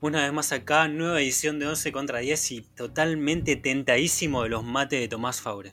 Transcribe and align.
Una 0.00 0.22
vez 0.22 0.32
más 0.32 0.52
acá, 0.52 0.86
nueva 0.86 1.20
edición 1.20 1.58
de 1.58 1.66
11 1.66 1.90
contra 1.90 2.20
10 2.20 2.52
y 2.52 2.60
totalmente 2.60 3.56
tentadísimo 3.56 4.44
de 4.44 4.48
los 4.48 4.62
mates 4.62 5.00
de 5.00 5.08
Tomás 5.08 5.40
Faure. 5.40 5.72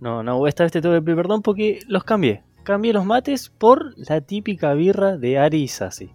No, 0.00 0.24
no, 0.24 0.44
esta 0.48 0.64
vez 0.64 0.72
te 0.72 0.80
tengo 0.80 0.96
que 0.96 1.02
pedir 1.02 1.16
perdón 1.16 1.42
porque 1.42 1.78
los 1.86 2.02
cambié. 2.02 2.42
Cambié 2.64 2.92
los 2.92 3.04
mates 3.04 3.48
por 3.48 3.94
la 3.96 4.20
típica 4.20 4.74
birra 4.74 5.16
de 5.16 5.38
Ari 5.38 5.62
y 5.62 5.68
Sassi. 5.68 6.10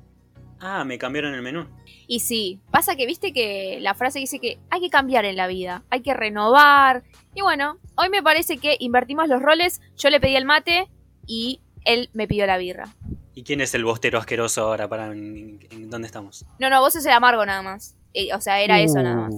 Ah, 0.60 0.84
me 0.84 0.98
cambiaron 0.98 1.34
el 1.34 1.42
menú. 1.42 1.66
Y 2.08 2.20
sí, 2.20 2.60
pasa 2.72 2.96
que 2.96 3.06
viste 3.06 3.32
que 3.32 3.80
la 3.82 3.94
frase 3.94 4.20
dice 4.20 4.40
que 4.40 4.60
hay 4.70 4.82
que 4.82 4.90
cambiar 4.90 5.24
en 5.24 5.38
la 5.38 5.48
vida, 5.48 5.84
hay 5.90 6.02
que 6.02 6.14
renovar. 6.14 7.04
Y 7.34 7.42
bueno, 7.42 7.80
hoy 7.96 8.10
me 8.10 8.22
parece 8.22 8.58
que 8.58 8.76
invertimos 8.80 9.30
los 9.30 9.42
roles, 9.42 9.82
yo 9.96 10.10
le 10.10 10.20
pedí 10.20 10.36
el 10.36 10.46
mate 10.46 10.90
y 11.26 11.62
él 11.86 12.10
me 12.14 12.28
pidió 12.28 12.46
la 12.48 12.58
birra. 12.58 12.86
¿Y 13.34 13.44
quién 13.44 13.62
es 13.62 13.74
el 13.76 13.84
bostero 13.86 14.18
asqueroso 14.20 14.62
ahora? 14.64 14.88
Para, 14.88 15.08
en, 15.12 15.60
en- 15.70 15.90
¿Dónde 15.90 16.08
estamos? 16.08 16.46
No, 16.60 16.70
no, 16.70 16.80
vos 16.82 16.94
sos 16.94 17.06
el 17.06 17.12
amargo 17.12 17.46
nada 17.46 17.62
más. 17.62 17.96
Eh, 18.14 18.34
o 18.34 18.40
sea, 18.42 18.62
era 18.62 18.80
eso 18.80 19.02
nada 19.02 19.16
más. 19.30 19.34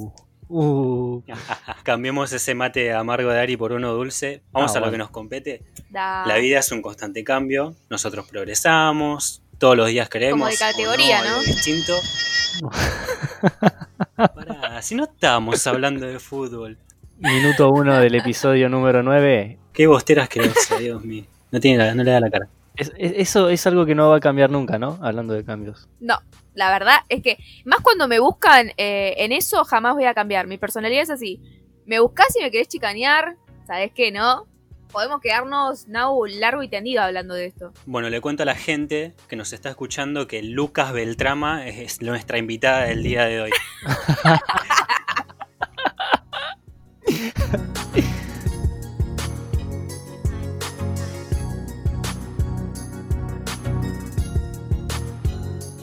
Uh, 0.50 1.22
Cambiemos 1.84 2.32
ese 2.32 2.54
mate 2.56 2.94
amargo 2.94 3.32
de 3.32 3.40
Ari 3.40 3.58
por 3.58 3.72
uno 3.74 3.92
dulce. 3.94 4.44
Vamos 4.52 4.72
Ah, 4.72 4.78
a 4.78 4.80
lo 4.80 4.86
bueno. 4.86 4.92
que 4.94 4.98
nos 5.00 5.10
compete. 5.10 5.64
Da- 5.90 6.26
La 6.28 6.38
vida 6.38 6.60
es 6.60 6.72
un 6.72 6.82
constante 6.82 7.24
cambio. 7.24 7.76
Nosotros 7.90 8.28
progresamos. 8.30 9.42
Todos 9.58 9.76
los 9.76 9.88
días 9.88 10.08
queremos. 10.10 10.40
Como 10.40 10.48
de 10.52 10.58
categoría, 10.58 11.22
¿no? 11.24 11.30
algo 11.30 11.42
distinto. 11.42 11.94
Pará, 14.16 14.82
si 14.82 14.96
no 14.96 15.06
estábamos 15.06 15.66
hablando 15.68 16.06
de 16.06 16.20
fútbol. 16.20 16.78
minuto 17.18 17.70
uno 17.72 17.98
del 18.00 18.16
episodio 18.16 18.70
número 18.70 19.04
9. 19.04 19.58
Qué 19.74 19.88
bostero 19.88 20.22
asqueroso, 20.22 20.78
Dios 20.78 21.04
mío. 21.04 21.26
No, 21.52 21.60
tiene 21.60 21.84
la- 21.84 21.96
no 21.96 22.04
le 22.04 22.12
da 22.12 22.20
la 22.20 22.30
cara. 22.30 22.48
Es- 22.76 22.92
es- 22.98 23.14
eso 23.16 23.50
es 23.50 23.66
algo 23.68 23.86
que 23.86 23.96
no 23.96 24.10
va 24.10 24.18
a 24.18 24.20
cambiar 24.20 24.50
nunca, 24.52 24.78
¿no? 24.78 25.00
Hablando 25.02 25.34
de 25.34 25.44
cambios. 25.44 25.88
No, 26.00 26.20
la 26.54 26.70
verdad 26.72 26.98
es 27.10 27.22
que 27.24 27.38
más 27.66 27.80
cuando 27.82 28.08
me 28.08 28.20
buscan 28.20 28.72
eh, 28.78 29.16
en 29.18 29.32
eso 29.32 29.64
jamás 29.66 29.96
voy 29.96 30.06
a 30.06 30.14
cambiar. 30.14 30.48
Mi 30.48 30.58
personalidad 30.58 31.02
es 31.04 31.10
así. 31.10 31.42
Me 31.86 32.00
buscas 32.00 32.28
y 32.40 32.44
me 32.44 32.52
querés 32.52 32.68
chicanear, 32.68 33.36
¿sabes 33.66 33.92
qué, 33.96 34.12
no? 34.12 34.46
Podemos 34.92 35.20
quedarnos 35.22 35.88
now 35.88 36.26
largo 36.26 36.64
y 36.64 36.70
tendido 36.70 37.02
hablando 37.02 37.34
de 37.34 37.46
esto. 37.48 37.74
Bueno, 37.86 38.10
le 38.10 38.22
cuento 38.22 38.44
a 38.44 38.46
la 38.46 38.56
gente 38.56 39.14
que 39.28 39.36
nos 39.36 39.52
está 39.54 39.70
escuchando 39.70 40.28
que 40.28 40.44
Lucas 40.44 40.94
Beltrama 40.94 41.68
es, 41.68 41.78
es 41.80 42.02
nuestra 42.02 42.38
invitada 42.38 42.86
del 42.86 43.04
día 43.04 43.26
de 43.26 43.42
hoy. 43.42 43.52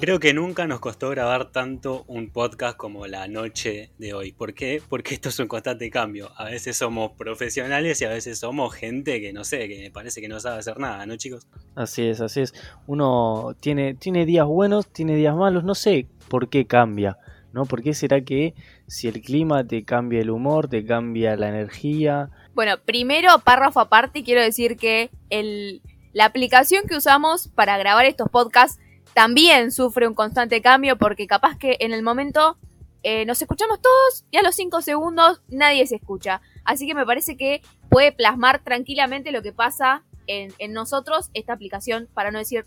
Creo 0.05 0.21
que 0.21 0.35
nunca 0.35 0.67
nos 0.67 0.81
costó 0.81 1.09
grabar 1.09 1.51
tanto 1.51 2.05
un 2.09 2.29
podcast 2.29 2.77
como 2.77 3.07
la 3.07 3.27
noche 3.27 3.91
de 3.97 4.13
hoy. 4.13 4.33
¿Por 4.33 4.53
qué? 4.53 4.83
Porque 4.87 5.15
esto 5.15 5.31
es 5.31 5.39
un 5.39 5.49
constante 5.49 5.89
cambio. 5.89 6.31
A 6.37 6.45
veces 6.45 6.77
somos 6.77 7.13
profesionales 7.13 8.03
y 8.03 8.05
a 8.05 8.11
veces 8.11 8.39
somos 8.39 8.75
gente 8.75 9.19
que 9.23 9.33
no 9.33 9.45
sé, 9.45 9.67
que 9.67 9.81
me 9.81 9.91
parece 9.91 10.21
que 10.21 10.29
no 10.29 10.39
sabe 10.41 10.59
hacer 10.59 10.79
nada, 10.79 11.07
¿no, 11.07 11.17
chicos? 11.17 11.49
Así 11.75 12.07
es, 12.07 12.21
así 12.21 12.43
es. 12.43 12.53
Uno 12.87 13.57
tiene, 13.61 13.95
tiene 13.95 14.27
días 14.27 14.45
buenos, 14.45 14.93
tiene 14.93 15.17
días 15.17 15.35
malos, 15.35 15.65
no 15.65 15.75
sé 15.75 16.07
por 16.29 16.51
qué 16.51 16.67
cambia, 16.67 17.17
¿no? 17.55 17.65
¿Por 17.65 17.83
qué 17.83 17.95
será 17.95 18.21
que 18.21 18.53
si 18.87 19.09
el 19.09 19.23
clima 19.23 19.67
te 19.67 19.87
cambia 19.87 20.21
el 20.21 20.29
humor, 20.29 20.69
te 20.69 20.85
cambia 20.85 21.35
la 21.35 21.49
energía? 21.49 22.29
Bueno, 22.55 22.75
primero, 22.85 23.39
párrafo 23.43 23.81
aparte, 23.81 24.23
quiero 24.23 24.43
decir 24.43 24.77
que 24.77 25.09
el, 25.31 25.81
la 26.13 26.27
aplicación 26.27 26.85
que 26.87 26.95
usamos 26.95 27.49
para 27.49 27.79
grabar 27.79 28.05
estos 28.05 28.29
podcasts 28.29 28.79
también 29.15 29.71
sufre 29.73 30.09
un 30.09 30.15
constante 30.15 30.61
cambio 30.61 30.97
porque 30.97 31.27
capaz 31.27 31.57
que 31.57 31.77
en 31.81 31.93
el 31.93 32.03
momento 32.03 32.59
eh, 33.03 33.25
nos 33.27 33.41
escuchamos 33.41 33.81
todos 33.81 34.25
y 34.31 34.39
a 34.39 34.43
los 34.43 34.57
5 34.57 34.83
segundos 34.83 35.43
nadie 35.49 35.87
se 35.87 35.97
escucha. 35.97 36.41
Así 36.65 36.87
que 36.87 36.95
me 36.95 37.07
parece 37.07 37.37
que 37.37 37.63
puede 37.91 38.13
plasmar 38.13 38.63
tranquilamente 38.65 39.31
lo 39.31 39.43
que 39.43 39.53
pasa 39.53 40.03
en, 40.27 40.53
en 40.59 40.73
nosotros 40.73 41.31
esta 41.35 41.53
aplicación, 41.53 42.09
para 42.15 42.31
no 42.31 42.39
decir 42.39 42.65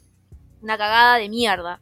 una 0.62 0.78
cagada 0.78 1.18
de 1.18 1.30
mierda. 1.30 1.82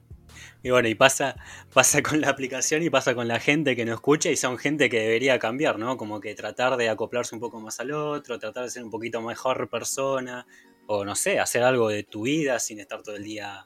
Y 0.64 0.72
bueno, 0.72 0.88
y 0.88 0.96
pasa, 0.96 1.36
pasa 1.74 2.02
con 2.02 2.22
la 2.22 2.30
aplicación 2.30 2.82
y 2.82 2.90
pasa 2.90 3.14
con 3.14 3.28
la 3.28 3.40
gente 3.40 3.76
que 3.76 3.86
nos 3.86 3.96
escucha 3.96 4.30
y 4.30 4.36
son 4.36 4.58
gente 4.58 4.90
que 4.90 5.00
debería 5.00 5.38
cambiar, 5.38 5.78
¿no? 5.78 5.98
Como 5.98 6.20
que 6.20 6.34
tratar 6.34 6.76
de 6.78 6.90
acoplarse 6.90 7.36
un 7.36 7.42
poco 7.42 7.60
más 7.60 7.80
al 7.80 7.92
otro, 7.92 8.40
tratar 8.40 8.64
de 8.64 8.70
ser 8.72 8.84
un 8.84 8.90
poquito 8.90 9.22
mejor 9.22 9.70
persona, 9.70 10.48
o 10.88 11.06
no 11.06 11.16
sé, 11.16 11.40
hacer 11.40 11.62
algo 11.62 11.90
de 11.90 12.04
tu 12.04 12.24
vida 12.24 12.58
sin 12.60 12.80
estar 12.80 13.04
todo 13.04 13.16
el 13.16 13.24
día 13.24 13.66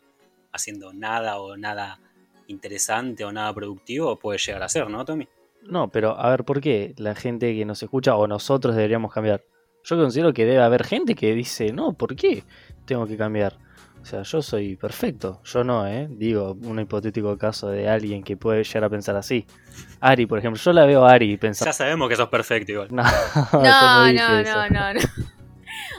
haciendo 0.52 0.94
nada 0.94 1.40
o 1.40 1.58
nada 1.58 2.00
interesante 2.48 3.24
o 3.26 3.32
nada 3.32 3.54
productivo, 3.54 4.18
puede 4.18 4.40
llegar 4.40 4.64
a 4.64 4.70
ser, 4.70 4.90
¿no, 4.90 5.06
Tommy? 5.06 5.28
No, 5.64 5.90
pero 5.90 6.20
a 6.20 6.30
ver, 6.30 6.44
¿por 6.44 6.62
qué 6.62 6.94
la 6.98 7.16
gente 7.16 7.54
que 7.56 7.66
nos 7.66 7.84
escucha 7.84 8.16
o 8.16 8.28
nosotros 8.28 8.76
deberíamos 8.76 9.14
cambiar? 9.14 9.44
Yo 9.84 9.98
considero 9.98 10.34
que 10.34 10.46
debe 10.46 10.62
haber 10.62 10.86
gente 10.86 11.16
que 11.16 11.34
dice, 11.34 11.72
no, 11.72 11.94
¿por 11.94 12.16
qué 12.16 12.44
tengo 12.86 13.06
que 13.08 13.18
cambiar? 13.18 13.58
O 14.02 14.06
sea, 14.06 14.24
yo 14.24 14.42
soy 14.42 14.78
perfecto. 14.78 15.42
Yo 15.44 15.64
no, 15.64 15.86
¿eh? 15.86 16.08
Digo, 16.10 16.58
un 16.64 16.80
hipotético 16.80 17.38
caso 17.38 17.68
de 17.70 17.90
alguien 17.90 18.24
que 18.24 18.38
puede 18.38 18.64
llegar 18.64 18.86
a 18.86 18.90
pensar 18.90 19.16
así. 19.18 19.46
Ari, 20.00 20.26
por 20.26 20.40
ejemplo, 20.40 20.62
yo 20.62 20.72
la 20.74 20.86
veo 20.86 21.06
a 21.06 21.12
Ari 21.12 21.34
y 21.34 21.38
pensar... 21.38 21.68
Ya 21.68 21.74
sabemos 21.74 22.08
que 22.08 22.16
sos 22.16 22.30
perfecto 22.30 22.72
igual. 22.72 22.88
No, 22.92 23.04
No, 23.54 24.14
no, 24.14 24.44
no, 24.44 24.70
no, 24.70 24.94
no. 24.94 25.00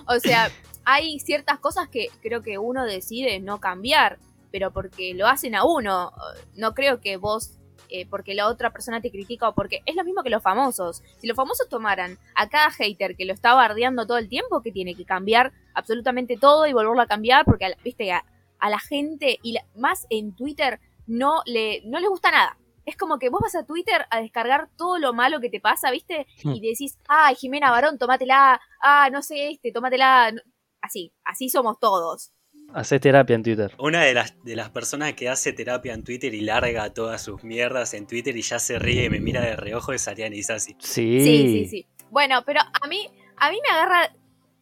O 0.07 0.19
sea, 0.19 0.51
hay 0.85 1.21
ciertas 1.21 1.59
cosas 1.59 1.89
que 1.89 2.09
creo 2.23 2.43
que 2.43 2.59
uno 2.59 2.85
decide 2.85 3.39
no 3.39 3.61
cambiar, 3.61 4.19
pero 4.51 4.73
porque 4.73 5.15
lo 5.15 5.27
hacen 5.27 5.55
a 5.55 5.65
uno. 5.65 6.13
No 6.55 6.75
creo 6.75 7.01
que 7.01 7.17
vos, 7.17 7.59
eh, 7.89 8.07
porque 8.09 8.35
la 8.35 8.47
otra 8.49 8.71
persona 8.71 9.01
te 9.01 9.11
critica 9.11 9.49
o 9.49 9.55
porque 9.55 9.81
es 9.87 9.97
lo 9.97 10.05
mismo 10.05 10.23
que 10.23 10.31
los 10.31 10.43
famosos. 10.43 11.03
Si 11.19 11.27
los 11.27 11.37
famosos 11.37 11.69
tomaran 11.69 12.19
a 12.35 12.49
cada 12.49 12.71
hater 12.71 13.17
que 13.17 13.25
lo 13.25 13.33
está 13.33 13.55
bardeando 13.55 14.07
todo 14.07 14.19
el 14.19 14.29
tiempo, 14.29 14.63
que 14.63 14.73
tiene 14.73 14.95
que 14.95 15.05
cambiar 15.05 15.53
absolutamente 15.75 16.37
todo 16.37 16.67
y 16.67 16.73
volverlo 16.73 17.01
a 17.03 17.07
cambiar, 17.07 17.45
porque, 17.45 17.65
a 17.67 17.69
la- 17.71 17.77
viste, 17.85 18.13
a, 18.13 18.25
a 18.59 18.71
la 18.71 18.79
gente, 18.79 19.39
y 19.43 19.53
la- 19.53 19.65
más 19.77 20.07
en 20.11 20.35
Twitter, 20.35 20.81
no 21.07 21.43
le, 21.47 21.83
no 21.87 21.99
le 21.99 22.09
gusta 22.09 22.31
nada. 22.31 22.57
Es 22.87 22.97
como 22.97 23.19
que 23.19 23.29
vos 23.29 23.41
vas 23.43 23.55
a 23.55 23.65
Twitter 23.67 24.07
a 24.11 24.21
descargar 24.21 24.69
todo 24.77 24.99
lo 24.99 25.13
malo 25.13 25.39
que 25.41 25.51
te 25.51 25.61
pasa, 25.61 25.91
¿viste? 25.91 26.27
Hmm. 26.45 26.53
Y 26.55 26.61
decís, 26.61 26.99
ay, 27.09 27.35
Jimena 27.35 27.71
Barón, 27.71 27.99
tómatela, 27.99 28.61
ah, 28.81 29.09
no 29.13 29.23
sé 29.23 29.51
este, 29.51 29.71
tómatela. 29.73 30.33
Así, 30.81 31.13
así 31.25 31.49
somos 31.51 31.79
todos. 31.79 32.33
Hacés 32.75 33.01
terapia 33.01 33.35
en 33.35 33.43
Twitter. 33.43 33.75
Una 33.79 34.03
de 34.05 34.15
las, 34.15 34.35
de 34.45 34.57
las 34.57 34.71
personas 34.71 35.15
que 35.15 35.29
hace 35.29 35.53
terapia 35.53 35.93
en 35.93 36.05
Twitter 36.05 36.33
y 36.35 36.41
larga 36.41 36.93
todas 36.93 37.23
sus 37.23 37.43
mierdas 37.43 37.95
en 37.95 38.07
Twitter 38.07 38.37
y 38.37 38.43
ya 38.43 38.59
se 38.59 38.79
ríe 38.79 39.05
y 39.05 39.11
me 39.11 39.21
mira 39.21 39.41
de 39.41 39.57
reojo 39.57 39.93
es 39.93 40.07
Ariana 40.09 40.37
Isasi. 40.37 40.77
Sí. 40.79 41.21
Sí, 41.21 41.49
sí, 41.49 41.67
sí. 41.69 41.87
Bueno, 42.11 42.43
pero 42.45 42.61
a 42.61 42.87
mí, 42.87 43.09
a 43.37 43.51
mí 43.51 43.59
me 43.63 43.75
agarra 43.75 44.13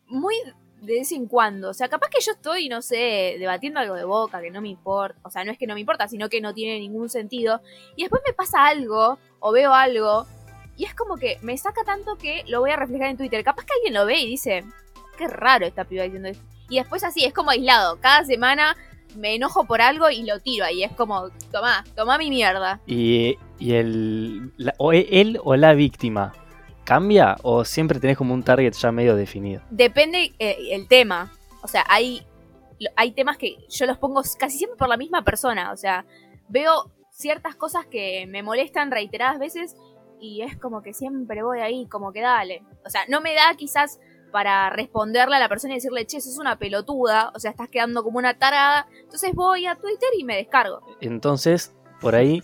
muy 0.06 0.34
de 0.80 0.94
vez 0.94 1.12
en 1.12 1.26
cuando. 1.26 1.70
O 1.70 1.74
sea, 1.74 1.88
capaz 1.88 2.08
que 2.08 2.20
yo 2.20 2.32
estoy, 2.32 2.68
no 2.68 2.82
sé, 2.82 3.36
debatiendo 3.38 3.80
algo 3.80 3.94
de 3.94 4.04
boca 4.04 4.40
que 4.40 4.50
no 4.50 4.60
me 4.60 4.68
importa. 4.68 5.18
O 5.22 5.30
sea, 5.30 5.44
no 5.44 5.52
es 5.52 5.58
que 5.58 5.66
no 5.66 5.74
me 5.74 5.80
importa, 5.80 6.08
sino 6.08 6.28
que 6.28 6.40
no 6.40 6.54
tiene 6.54 6.78
ningún 6.78 7.08
sentido. 7.08 7.60
Y 7.96 8.02
después 8.02 8.22
me 8.26 8.32
pasa 8.32 8.66
algo, 8.66 9.18
o 9.40 9.52
veo 9.52 9.72
algo, 9.74 10.26
y 10.76 10.84
es 10.84 10.94
como 10.94 11.16
que 11.16 11.38
me 11.42 11.58
saca 11.58 11.82
tanto 11.84 12.16
que 12.16 12.44
lo 12.46 12.60
voy 12.60 12.70
a 12.70 12.76
reflejar 12.76 13.08
en 13.08 13.16
Twitter. 13.16 13.42
Capaz 13.42 13.64
que 13.64 13.74
alguien 13.74 13.94
lo 13.94 14.06
ve 14.06 14.20
y 14.20 14.28
dice, 14.28 14.64
qué 15.16 15.26
raro 15.26 15.66
esta 15.66 15.84
piba 15.84 16.04
diciendo 16.04 16.28
esto. 16.28 16.44
Y 16.68 16.76
después 16.78 17.04
así, 17.04 17.24
es 17.24 17.32
como 17.32 17.50
aislado. 17.50 17.98
Cada 18.00 18.24
semana 18.24 18.76
me 19.16 19.34
enojo 19.34 19.64
por 19.64 19.80
algo 19.80 20.10
y 20.10 20.22
lo 20.24 20.38
tiro 20.40 20.64
ahí. 20.64 20.82
Es 20.84 20.92
como, 20.92 21.30
tomá, 21.50 21.84
tomá 21.96 22.18
mi 22.18 22.28
mierda. 22.30 22.80
Y, 22.86 23.36
y 23.58 23.72
el, 23.74 24.52
la- 24.58 24.74
o 24.78 24.92
e- 24.92 25.08
él 25.10 25.40
o 25.42 25.56
la 25.56 25.72
víctima, 25.74 26.32
¿cambia 26.84 27.36
o 27.42 27.64
siempre 27.64 28.00
tenés 28.00 28.16
como 28.18 28.34
un 28.34 28.42
target 28.42 28.72
ya 28.74 28.92
medio 28.92 29.16
definido? 29.16 29.62
Depende 29.70 30.32
eh, 30.38 30.56
el 30.72 30.86
tema. 30.88 31.32
O 31.62 31.68
sea, 31.68 31.84
hay, 31.88 32.22
hay 32.96 33.12
temas 33.12 33.36
que 33.38 33.56
yo 33.68 33.86
los 33.86 33.98
pongo 33.98 34.22
casi 34.38 34.58
siempre 34.58 34.76
por 34.76 34.88
la 34.88 34.96
misma 34.96 35.22
persona. 35.24 35.72
O 35.72 35.76
sea, 35.76 36.04
veo 36.48 36.90
ciertas 37.10 37.56
cosas 37.56 37.86
que 37.86 38.26
me 38.28 38.42
molestan 38.42 38.90
reiteradas 38.90 39.38
veces 39.38 39.74
y 40.20 40.42
es 40.42 40.56
como 40.56 40.82
que 40.82 40.92
siempre 40.94 41.42
voy 41.42 41.60
ahí, 41.60 41.86
como 41.86 42.12
que 42.12 42.20
dale. 42.20 42.62
O 42.84 42.90
sea, 42.90 43.02
no 43.08 43.20
me 43.20 43.34
da 43.34 43.54
quizás 43.56 43.98
para 44.30 44.70
responderle 44.70 45.36
a 45.36 45.38
la 45.38 45.48
persona 45.48 45.74
y 45.74 45.76
decirle, 45.76 46.06
che, 46.06 46.20
sos 46.20 46.38
una 46.38 46.56
pelotuda, 46.56 47.32
o 47.34 47.40
sea, 47.40 47.50
estás 47.50 47.68
quedando 47.68 48.02
como 48.02 48.18
una 48.18 48.34
tarada. 48.38 48.86
Entonces 49.02 49.32
voy 49.34 49.66
a 49.66 49.74
Twitter 49.74 50.08
y 50.18 50.24
me 50.24 50.36
descargo. 50.36 50.80
Entonces, 51.00 51.74
por 52.00 52.14
ahí 52.14 52.42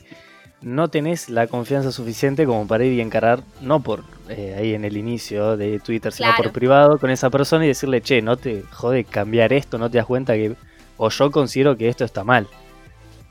no 0.61 0.89
tenés 0.89 1.29
la 1.29 1.47
confianza 1.47 1.93
suficiente 1.93 2.47
como 2.47 2.67
para 2.67 2.85
ir 2.85 2.95
y 2.95 3.01
encarar, 3.01 3.43
no 3.61 3.81
por 3.81 4.03
eh, 4.31 4.57
ahí 4.59 4.75
en 4.75 4.85
el 4.85 4.97
inicio 4.97 5.57
de 5.59 5.79
Twitter, 5.79 6.11
sino 6.13 6.31
Claro. 6.31 6.45
por 6.45 6.53
privado 6.53 6.99
con 6.99 7.11
esa 7.11 7.29
persona 7.29 7.65
y 7.65 7.69
decirle, 7.69 8.01
che, 8.01 8.23
no 8.23 8.37
te 8.39 8.63
jode 8.73 9.05
cambiar 9.05 9.53
esto, 9.53 9.77
no 9.77 9.91
te 9.91 9.99
das 9.99 10.07
cuenta 10.07 10.33
que, 10.35 10.57
o 10.97 11.11
yo 11.11 11.31
considero 11.31 11.77
que 11.77 11.89
esto 11.89 12.05
está 12.05 12.25
mal. 12.25 12.49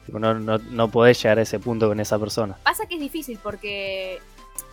No, 0.09 0.33
no, 0.33 0.57
no 0.59 0.89
podés 0.91 1.23
llegar 1.23 1.39
a 1.39 1.43
ese 1.43 1.59
punto 1.59 1.87
con 1.87 1.99
esa 1.99 2.19
persona. 2.19 2.57
Pasa 2.63 2.85
que 2.85 2.95
es 2.95 3.01
difícil 3.01 3.39
porque, 3.41 4.19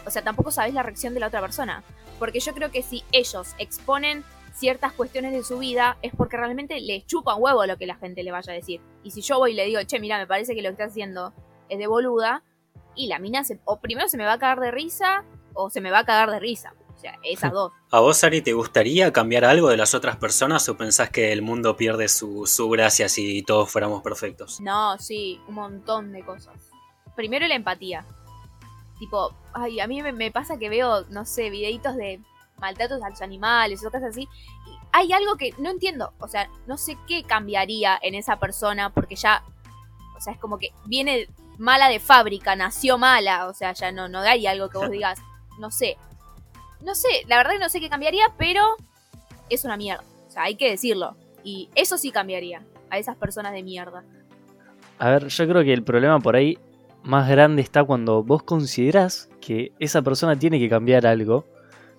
o 0.06 0.10
sea, 0.10 0.22
tampoco 0.22 0.50
sabés 0.50 0.74
la 0.74 0.82
reacción 0.82 1.14
de 1.14 1.20
la 1.20 1.28
otra 1.28 1.40
persona. 1.40 1.82
Porque 2.18 2.40
yo 2.40 2.52
creo 2.54 2.70
que 2.70 2.82
si 2.82 3.02
ellos 3.12 3.54
exponen 3.58 4.24
ciertas 4.54 4.92
cuestiones 4.92 5.32
de 5.32 5.42
su 5.42 5.58
vida 5.58 5.96
es 6.02 6.12
porque 6.14 6.36
realmente 6.36 6.80
les 6.80 7.06
chupa 7.06 7.34
un 7.34 7.42
huevo 7.42 7.64
lo 7.66 7.76
que 7.78 7.86
la 7.86 7.96
gente 7.96 8.22
le 8.22 8.30
vaya 8.30 8.52
a 8.52 8.56
decir. 8.56 8.80
Y 9.02 9.10
si 9.10 9.22
yo 9.22 9.38
voy 9.38 9.52
y 9.52 9.54
le 9.54 9.64
digo, 9.64 9.80
che, 9.84 9.98
mira, 10.00 10.18
me 10.18 10.26
parece 10.26 10.54
que 10.54 10.62
lo 10.62 10.68
que 10.68 10.72
estás 10.72 10.90
haciendo 10.90 11.32
es 11.68 11.78
de 11.78 11.86
boluda 11.86 12.42
y 12.94 13.06
la 13.06 13.18
mina 13.18 13.44
se, 13.44 13.60
o 13.64 13.80
primero 13.80 14.08
se 14.08 14.16
me 14.16 14.24
va 14.24 14.34
a 14.34 14.38
cagar 14.38 14.60
de 14.60 14.70
risa 14.70 15.24
o 15.54 15.70
se 15.70 15.80
me 15.80 15.90
va 15.90 16.00
a 16.00 16.04
cagar 16.04 16.30
de 16.30 16.40
risa. 16.40 16.74
O 16.94 16.98
sea, 16.98 17.18
esas 17.22 17.52
dos. 17.54 17.72
¿A 17.90 18.00
vos, 18.00 18.22
Ari, 18.24 18.42
te 18.42 18.52
gustaría 18.52 19.12
cambiar 19.12 19.44
algo 19.44 19.68
de 19.68 19.76
las 19.76 19.94
otras 19.94 20.16
personas 20.16 20.68
o 20.68 20.76
pensás 20.76 21.10
que 21.10 21.32
el 21.32 21.42
mundo 21.42 21.76
pierde 21.76 22.08
su, 22.08 22.46
su 22.46 22.68
gracia 22.68 23.08
si 23.08 23.42
todos 23.42 23.70
fuéramos 23.70 24.02
perfectos? 24.02 24.60
No, 24.60 24.98
sí, 24.98 25.40
un 25.48 25.54
montón 25.54 26.12
de 26.12 26.22
cosas. 26.22 26.70
Primero 27.16 27.46
la 27.46 27.54
empatía. 27.54 28.04
Tipo, 29.00 29.34
ay, 29.54 29.80
a 29.80 29.88
mí 29.88 30.00
me, 30.02 30.12
me 30.12 30.30
pasa 30.30 30.58
que 30.58 30.68
veo, 30.68 31.06
no 31.08 31.24
sé, 31.24 31.50
videitos 31.50 31.96
de 31.96 32.20
maltratos 32.60 33.02
a 33.02 33.08
los 33.08 33.22
animales 33.22 33.84
o 33.84 33.90
cosas 33.90 34.10
así. 34.10 34.28
Y 34.66 34.78
hay 34.92 35.12
algo 35.12 35.36
que 35.36 35.54
no 35.58 35.70
entiendo. 35.70 36.12
O 36.20 36.28
sea, 36.28 36.48
no 36.66 36.76
sé 36.76 36.96
qué 37.08 37.24
cambiaría 37.24 37.98
en 38.02 38.14
esa 38.14 38.38
persona 38.38 38.90
porque 38.90 39.16
ya, 39.16 39.42
o 40.16 40.20
sea, 40.20 40.34
es 40.34 40.38
como 40.38 40.58
que 40.58 40.68
viene 40.84 41.28
mala 41.58 41.88
de 41.88 41.98
fábrica, 41.98 42.54
nació 42.54 42.98
mala. 42.98 43.48
O 43.48 43.54
sea, 43.54 43.72
ya 43.72 43.90
no, 43.90 44.08
no 44.08 44.20
hay 44.20 44.46
algo 44.46 44.68
que 44.68 44.78
vos 44.78 44.90
digas, 44.92 45.18
no 45.58 45.70
sé. 45.70 45.96
No 46.82 46.94
sé, 46.94 47.08
la 47.26 47.38
verdad 47.38 47.52
que 47.52 47.58
no 47.58 47.68
sé 47.68 47.80
qué 47.80 47.90
cambiaría, 47.90 48.26
pero 48.38 48.76
es 49.48 49.64
una 49.64 49.76
mierda. 49.76 50.04
O 50.28 50.30
sea, 50.30 50.44
hay 50.44 50.56
que 50.56 50.70
decirlo. 50.70 51.16
Y 51.42 51.70
eso 51.74 51.96
sí 51.98 52.10
cambiaría 52.10 52.62
a 52.90 52.98
esas 52.98 53.16
personas 53.16 53.52
de 53.52 53.62
mierda. 53.62 54.04
A 54.98 55.08
ver, 55.08 55.28
yo 55.28 55.48
creo 55.48 55.64
que 55.64 55.72
el 55.72 55.82
problema 55.82 56.20
por 56.20 56.36
ahí 56.36 56.58
más 57.02 57.28
grande 57.28 57.62
está 57.62 57.84
cuando 57.84 58.22
vos 58.22 58.42
considerás 58.42 59.28
que 59.40 59.72
esa 59.78 60.02
persona 60.02 60.38
tiene 60.38 60.58
que 60.58 60.68
cambiar 60.68 61.06
algo, 61.06 61.46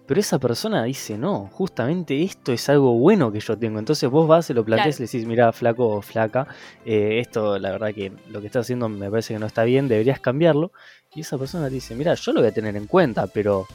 pero 0.07 0.19
esa 0.19 0.39
persona 0.39 0.83
dice, 0.83 1.18
no, 1.18 1.50
justamente 1.51 2.21
esto 2.21 2.51
es 2.51 2.68
algo 2.69 2.94
bueno 2.95 3.31
que 3.31 3.39
yo 3.39 3.57
tengo. 3.57 3.80
Entonces 3.80 4.09
vos 4.09 4.27
vas, 4.27 4.45
se 4.45 4.53
lo 4.53 4.65
planteas 4.65 5.00
y 5.00 5.03
le 5.03 5.07
decís, 5.07 5.25
mira, 5.25 5.51
flaco 5.53 5.88
o 5.88 6.01
flaca, 6.01 6.48
eh, 6.86 7.19
esto 7.19 7.57
la 7.57 7.71
verdad 7.71 7.94
que 7.94 8.12
lo 8.30 8.42
que 8.42 8.48
estás 8.48 8.65
haciendo 8.65 8.89
me 8.89 9.09
parece 9.09 9.33
que 9.33 9.39
no 9.39 9.45
está 9.45 9.63
bien, 9.63 9.88
deberías 9.88 10.19
cambiarlo. 10.19 10.71
Y 11.15 11.21
esa 11.21 11.38
persona 11.38 11.68
te 11.68 11.75
dice, 11.75 11.95
mira, 11.95 12.13
yo 12.15 12.33
lo 12.33 12.42
voy 12.42 12.50
a 12.50 12.53
tener 12.53 12.75
en 12.75 12.88
cuenta, 12.88 13.27
pero 13.27 13.68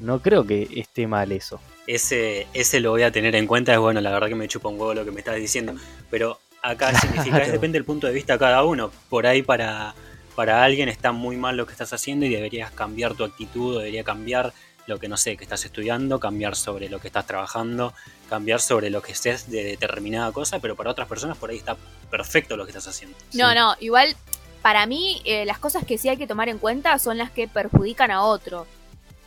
no 0.00 0.20
creo 0.20 0.44
que 0.46 0.68
esté 0.76 1.06
mal 1.06 1.32
eso. 1.32 1.60
Ese, 1.86 2.46
ese 2.52 2.80
lo 2.80 2.90
voy 2.90 3.02
a 3.02 3.12
tener 3.12 3.34
en 3.36 3.46
cuenta, 3.46 3.72
es 3.72 3.78
bueno, 3.78 4.00
la 4.00 4.10
verdad 4.10 4.28
que 4.28 4.34
me 4.34 4.48
chupa 4.48 4.68
un 4.68 4.80
huevo 4.80 4.94
lo 4.94 5.04
que 5.04 5.12
me 5.12 5.20
estás 5.20 5.36
diciendo, 5.36 5.74
pero 6.10 6.38
acá 6.62 6.94
significa, 7.00 7.38
es, 7.38 7.52
depende 7.52 7.78
del 7.78 7.84
punto 7.84 8.06
de 8.06 8.12
vista 8.12 8.34
de 8.34 8.38
cada 8.38 8.64
uno. 8.64 8.90
Por 9.08 9.26
ahí 9.26 9.42
para, 9.42 9.94
para 10.36 10.62
alguien 10.62 10.88
está 10.88 11.10
muy 11.10 11.36
mal 11.36 11.56
lo 11.56 11.66
que 11.66 11.72
estás 11.72 11.92
haciendo 11.92 12.26
y 12.26 12.28
deberías 12.28 12.70
cambiar 12.70 13.14
tu 13.14 13.24
actitud, 13.24 13.76
o 13.76 13.78
debería 13.78 14.04
cambiar 14.04 14.52
lo 14.86 15.00
que 15.00 15.08
no 15.08 15.16
sé, 15.16 15.36
que 15.36 15.42
estás 15.42 15.64
estudiando, 15.64 16.20
cambiar 16.20 16.54
sobre 16.54 16.88
lo 16.88 17.00
que 17.00 17.08
estás 17.08 17.26
trabajando, 17.26 17.92
cambiar 18.28 18.60
sobre 18.60 18.90
lo 18.90 19.02
que 19.02 19.12
estés 19.12 19.50
de 19.50 19.64
determinada 19.64 20.30
cosa, 20.30 20.60
pero 20.60 20.76
para 20.76 20.90
otras 20.90 21.08
personas 21.08 21.36
por 21.36 21.50
ahí 21.50 21.56
está 21.56 21.76
perfecto 22.10 22.56
lo 22.56 22.64
que 22.64 22.70
estás 22.70 22.86
haciendo. 22.86 23.16
No, 23.32 23.52
no, 23.54 23.74
igual 23.80 24.14
para 24.62 24.86
mí 24.86 25.22
eh, 25.24 25.44
las 25.44 25.58
cosas 25.58 25.84
que 25.84 25.98
sí 25.98 26.08
hay 26.08 26.16
que 26.16 26.26
tomar 26.26 26.48
en 26.48 26.58
cuenta 26.58 26.98
son 26.98 27.18
las 27.18 27.30
que 27.30 27.48
perjudican 27.48 28.10
a 28.10 28.22
otro. 28.22 28.66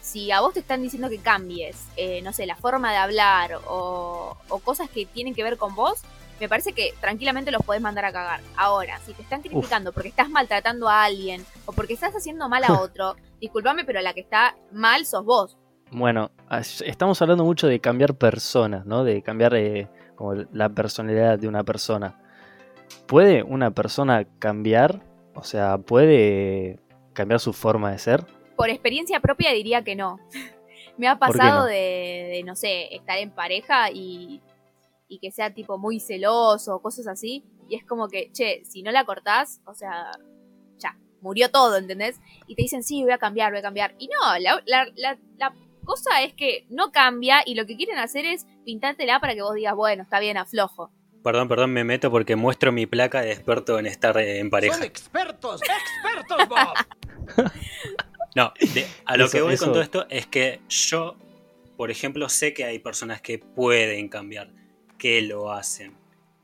Si 0.02 0.32
a 0.32 0.40
vos 0.40 0.54
te 0.54 0.62
están 0.62 0.82
diciendo 0.82 1.10
que 1.10 1.18
cambies, 1.18 1.76
eh, 1.98 2.22
no 2.22 2.32
sé, 2.34 2.46
la 2.46 2.56
forma 2.56 2.92
de 2.92 2.98
hablar 2.98 3.60
o, 3.68 4.38
o 4.48 4.60
cosas 4.60 4.90
que 4.90 5.06
tienen 5.06 5.36
que 5.36 5.44
ver 5.44 5.58
con 5.58 5.76
vos, 5.76 6.00
me 6.40 6.48
parece 6.48 6.74
que 6.74 6.94
tranquilamente 7.00 7.52
los 7.52 7.62
podés 7.64 7.82
mandar 7.82 8.06
a 8.06 8.12
cagar. 8.12 8.42
Ahora, 8.56 9.00
si 9.00 9.14
te 9.14 9.22
están 9.22 9.42
criticando 9.42 9.92
porque 9.92 10.10
estás 10.10 10.30
maltratando 10.30 10.88
a 10.88 11.04
alguien 11.04 11.46
o 11.66 11.74
porque 11.74 11.94
estás 11.94 12.14
haciendo 12.16 12.48
mal 12.48 12.64
a 12.64 12.74
otro, 12.82 13.16
discúlpame, 13.40 13.84
pero 13.84 14.02
la 14.02 14.14
que 14.14 14.22
está 14.22 14.56
mal 14.72 15.06
sos 15.06 15.26
vos. 15.26 15.58
Bueno, 15.92 16.32
estamos 16.86 17.22
hablando 17.22 17.44
mucho 17.44 17.68
de 17.68 17.80
cambiar 17.80 18.16
personas, 18.16 18.86
¿no? 18.86 19.04
De 19.04 19.22
cambiar 19.24 19.56
eh, 19.56 19.90
como 20.16 20.34
la 20.54 20.70
personalidad 20.70 21.40
de 21.40 21.48
una 21.48 21.64
persona. 21.64 22.20
¿Puede 23.08 23.44
una 23.44 23.72
persona 23.72 24.26
cambiar? 24.38 25.02
O 25.34 25.44
sea, 25.44 25.78
¿puede 25.80 26.80
cambiar 27.14 27.40
su 27.40 27.54
forma 27.54 27.92
de 27.92 27.98
ser? 27.98 28.26
Por 28.56 28.70
experiencia 28.70 29.20
propia 29.20 29.52
diría 29.52 29.84
que 29.84 29.96
no. 29.96 30.20
Me 30.98 31.08
ha 31.08 31.18
¿Por 31.18 31.32
qué 31.32 31.38
pasado 31.38 31.62
no? 31.62 31.66
de, 31.66 32.30
de, 32.34 32.44
no 32.46 32.56
sé, 32.56 32.94
estar 32.94 33.18
en 33.18 33.32
pareja 33.32 33.90
y, 33.90 34.42
y 35.10 35.20
que 35.20 35.32
sea 35.32 35.54
tipo 35.54 35.78
muy 35.78 36.00
celoso 36.00 36.76
o 36.76 36.82
cosas 36.82 37.08
así. 37.08 37.44
Y 37.68 37.76
es 37.76 37.84
como 37.84 38.08
que, 38.08 38.32
che, 38.32 38.64
si 38.66 38.82
no 38.84 38.92
la 38.92 39.04
cortás, 39.06 39.60
o 39.66 39.74
sea, 39.74 40.12
ya, 40.78 40.98
murió 41.22 41.52
todo, 41.52 41.76
¿entendés? 41.78 42.20
Y 42.48 42.56
te 42.56 42.62
dicen, 42.62 42.84
sí, 42.84 43.04
voy 43.04 43.12
a 43.12 43.18
cambiar, 43.18 43.52
voy 43.52 43.60
a 43.60 43.64
cambiar. 43.64 43.94
Y 44.00 44.08
no, 44.08 44.40
la, 44.40 44.62
la, 44.66 44.88
la, 44.96 45.18
la 45.38 45.54
cosa 45.84 46.22
es 46.24 46.34
que 46.34 46.66
no 46.70 46.92
cambia 46.92 47.42
y 47.46 47.56
lo 47.56 47.66
que 47.66 47.76
quieren 47.76 47.98
hacer 47.98 48.24
es 48.26 48.46
pintártela 48.64 49.20
para 49.20 49.34
que 49.34 49.42
vos 49.42 49.56
digas, 49.56 49.76
bueno, 49.76 50.04
está 50.04 50.20
bien, 50.20 50.38
aflojo. 50.38 50.92
Perdón, 51.24 51.50
perdón, 51.50 51.74
me 51.74 51.84
meto 51.84 52.10
porque 52.12 52.36
muestro 52.38 52.72
mi 52.72 52.86
placa 52.86 53.22
de 53.22 53.34
experto 53.34 53.78
en 53.78 53.88
estar 53.88 54.18
eh, 54.18 54.40
en 54.40 54.50
pareja. 54.50 54.76
Son 54.76 54.84
expertos, 54.86 55.62
expertos, 55.62 56.48
Bob. 56.48 57.48
No, 58.36 58.54
de- 58.74 58.86
a 59.06 59.18
lo 59.18 59.26
Eso- 59.26 59.32
que 59.38 59.42
voy 59.42 59.54
eso- 59.56 59.66
con 59.66 59.74
todo 59.74 59.82
esto 59.84 60.06
es 60.10 60.28
que 60.28 60.62
yo, 60.70 61.16
por 61.78 61.90
ejemplo, 61.92 62.30
sé 62.30 62.54
que 62.54 62.64
hay 62.64 62.80
personas 62.80 63.22
que 63.22 63.40
pueden 63.40 64.08
cambiar, 64.08 64.52
que 65.00 65.22
lo 65.24 65.52
hacen. 65.52 65.96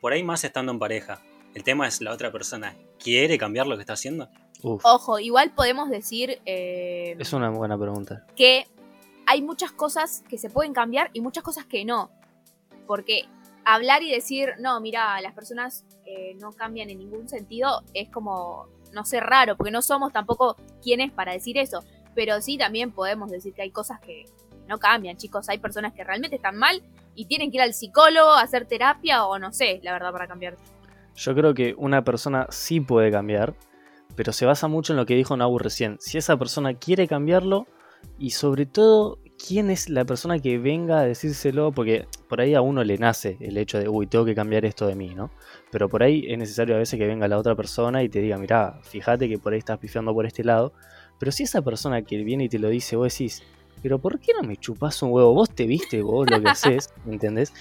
Por 0.02 0.14
ahí 0.14 0.24
más 0.24 0.44
estando 0.44 0.72
en 0.72 0.80
pareja. 0.80 1.22
El 1.54 1.64
tema 1.64 1.88
es 1.88 2.02
la 2.02 2.12
otra 2.12 2.32
persona. 2.32 2.76
¿Quiere 2.98 3.38
cambiar 3.38 3.68
lo 3.68 3.76
que 3.76 3.82
está 3.82 3.94
haciendo? 3.94 4.30
Uf, 4.64 4.84
Ojo, 4.84 5.20
igual 5.20 5.52
podemos 5.54 5.90
decir 5.90 6.40
eh, 6.46 7.16
es 7.20 7.34
una 7.34 7.50
buena 7.50 7.78
pregunta. 7.78 8.26
que 8.36 8.66
hay 9.28 9.42
muchas 9.42 9.72
cosas 9.72 10.24
que 10.30 10.38
se 10.38 10.50
pueden 10.50 10.74
cambiar 10.74 11.12
y 11.14 11.22
muchas 11.22 11.44
cosas 11.44 11.66
que 11.66 11.86
no. 11.86 12.10
Porque 12.88 13.24
hablar 13.66 14.02
y 14.04 14.12
decir, 14.12 14.54
no, 14.60 14.80
mira, 14.80 15.20
las 15.22 15.34
personas 15.34 15.84
eh, 16.06 16.36
no 16.40 16.52
cambian 16.54 16.90
en 16.90 17.00
ningún 17.00 17.28
sentido, 17.28 17.84
es 17.94 18.10
como, 18.10 18.68
no 18.94 19.04
sé, 19.06 19.20
raro, 19.20 19.58
porque 19.58 19.72
no 19.72 19.82
somos 19.82 20.14
tampoco 20.14 20.56
quienes 20.82 21.12
para 21.12 21.34
decir 21.34 21.58
eso. 21.58 21.84
Pero 22.14 22.42
sí 22.42 22.58
también 22.58 22.92
podemos 22.92 23.30
decir 23.30 23.54
que 23.54 23.64
hay 23.64 23.72
cosas 23.72 24.00
que 24.00 24.26
no 24.68 24.78
cambian, 24.78 25.18
chicos. 25.18 25.50
Hay 25.50 25.58
personas 25.58 25.94
que 25.94 26.04
realmente 26.04 26.38
están 26.38 26.56
mal 26.58 26.82
y 27.16 27.26
tienen 27.26 27.52
que 27.52 27.58
ir 27.58 27.62
al 27.62 27.74
psicólogo, 27.74 28.32
a 28.32 28.42
hacer 28.42 28.66
terapia 28.66 29.26
o 29.26 29.40
no 29.40 29.52
sé, 29.52 29.80
la 29.84 29.94
verdad, 29.94 30.12
para 30.12 30.28
cambiar. 30.28 30.58
Yo 31.16 31.34
creo 31.34 31.54
que 31.54 31.74
una 31.78 32.04
persona 32.04 32.48
sí 32.50 32.82
puede 32.82 33.10
cambiar, 33.12 33.56
pero 34.16 34.34
se 34.34 34.46
basa 34.46 34.68
mucho 34.68 34.94
en 34.94 34.98
lo 34.98 35.06
que 35.06 35.16
dijo 35.16 35.36
Nabu 35.38 35.58
recién. 35.58 35.98
Si 36.00 36.18
esa 36.18 36.38
persona 36.38 36.74
quiere 36.74 37.08
cambiarlo 37.08 37.68
y 38.20 38.32
sobre 38.32 38.66
todo 38.66 39.20
quién 39.38 39.70
es 39.70 39.90
la 39.90 40.06
persona 40.06 40.40
que 40.40 40.58
venga 40.58 41.00
a 41.00 41.06
decírselo, 41.06 41.72
porque 41.72 42.08
por 42.28 42.42
ahí 42.42 42.54
a 42.54 42.62
uno 42.62 42.84
le 42.84 42.98
nace 42.98 43.38
el 43.40 43.58
hecho 43.58 43.80
de, 43.80 43.88
uy, 43.90 44.08
tengo 44.08 44.26
que 44.26 44.36
cambiar 44.36 44.66
esto 44.66 44.88
de 44.88 44.96
mí, 44.96 45.14
¿no? 45.16 45.32
Pero 45.72 45.90
por 45.90 46.04
ahí 46.04 46.26
es 46.28 46.38
necesario 46.38 46.76
a 46.76 46.80
veces 46.80 46.98
que 46.98 47.08
venga 47.08 47.28
la 47.28 47.38
otra 47.38 47.56
persona 47.56 48.04
y 48.04 48.10
te 48.10 48.20
diga, 48.20 48.38
mirá, 48.38 48.80
fíjate 48.84 49.28
que 49.28 49.38
por 49.38 49.54
ahí 49.54 49.60
estás 49.60 49.78
pifiando 49.78 50.14
por 50.14 50.26
este 50.26 50.44
lado. 50.44 50.74
Pero 51.20 51.32
si 51.32 51.44
esa 51.44 51.62
persona 51.62 52.02
que 52.02 52.18
viene 52.24 52.46
y 52.46 52.50
te 52.50 52.60
lo 52.60 52.70
dice, 52.70 52.96
vos 52.96 53.14
decís, 53.14 53.44
pero 53.86 54.00
¿por 54.00 54.20
qué 54.20 54.32
no 54.34 54.42
me 54.48 54.58
chupás 54.58 55.00
un 55.04 55.12
huevo? 55.12 55.32
Vos 55.36 55.52
te 55.52 55.68
viste 55.68 56.02
vos 56.02 56.28
lo 56.28 56.42
que 56.42 56.50
haces, 56.50 56.90
¿entendés? 57.06 57.54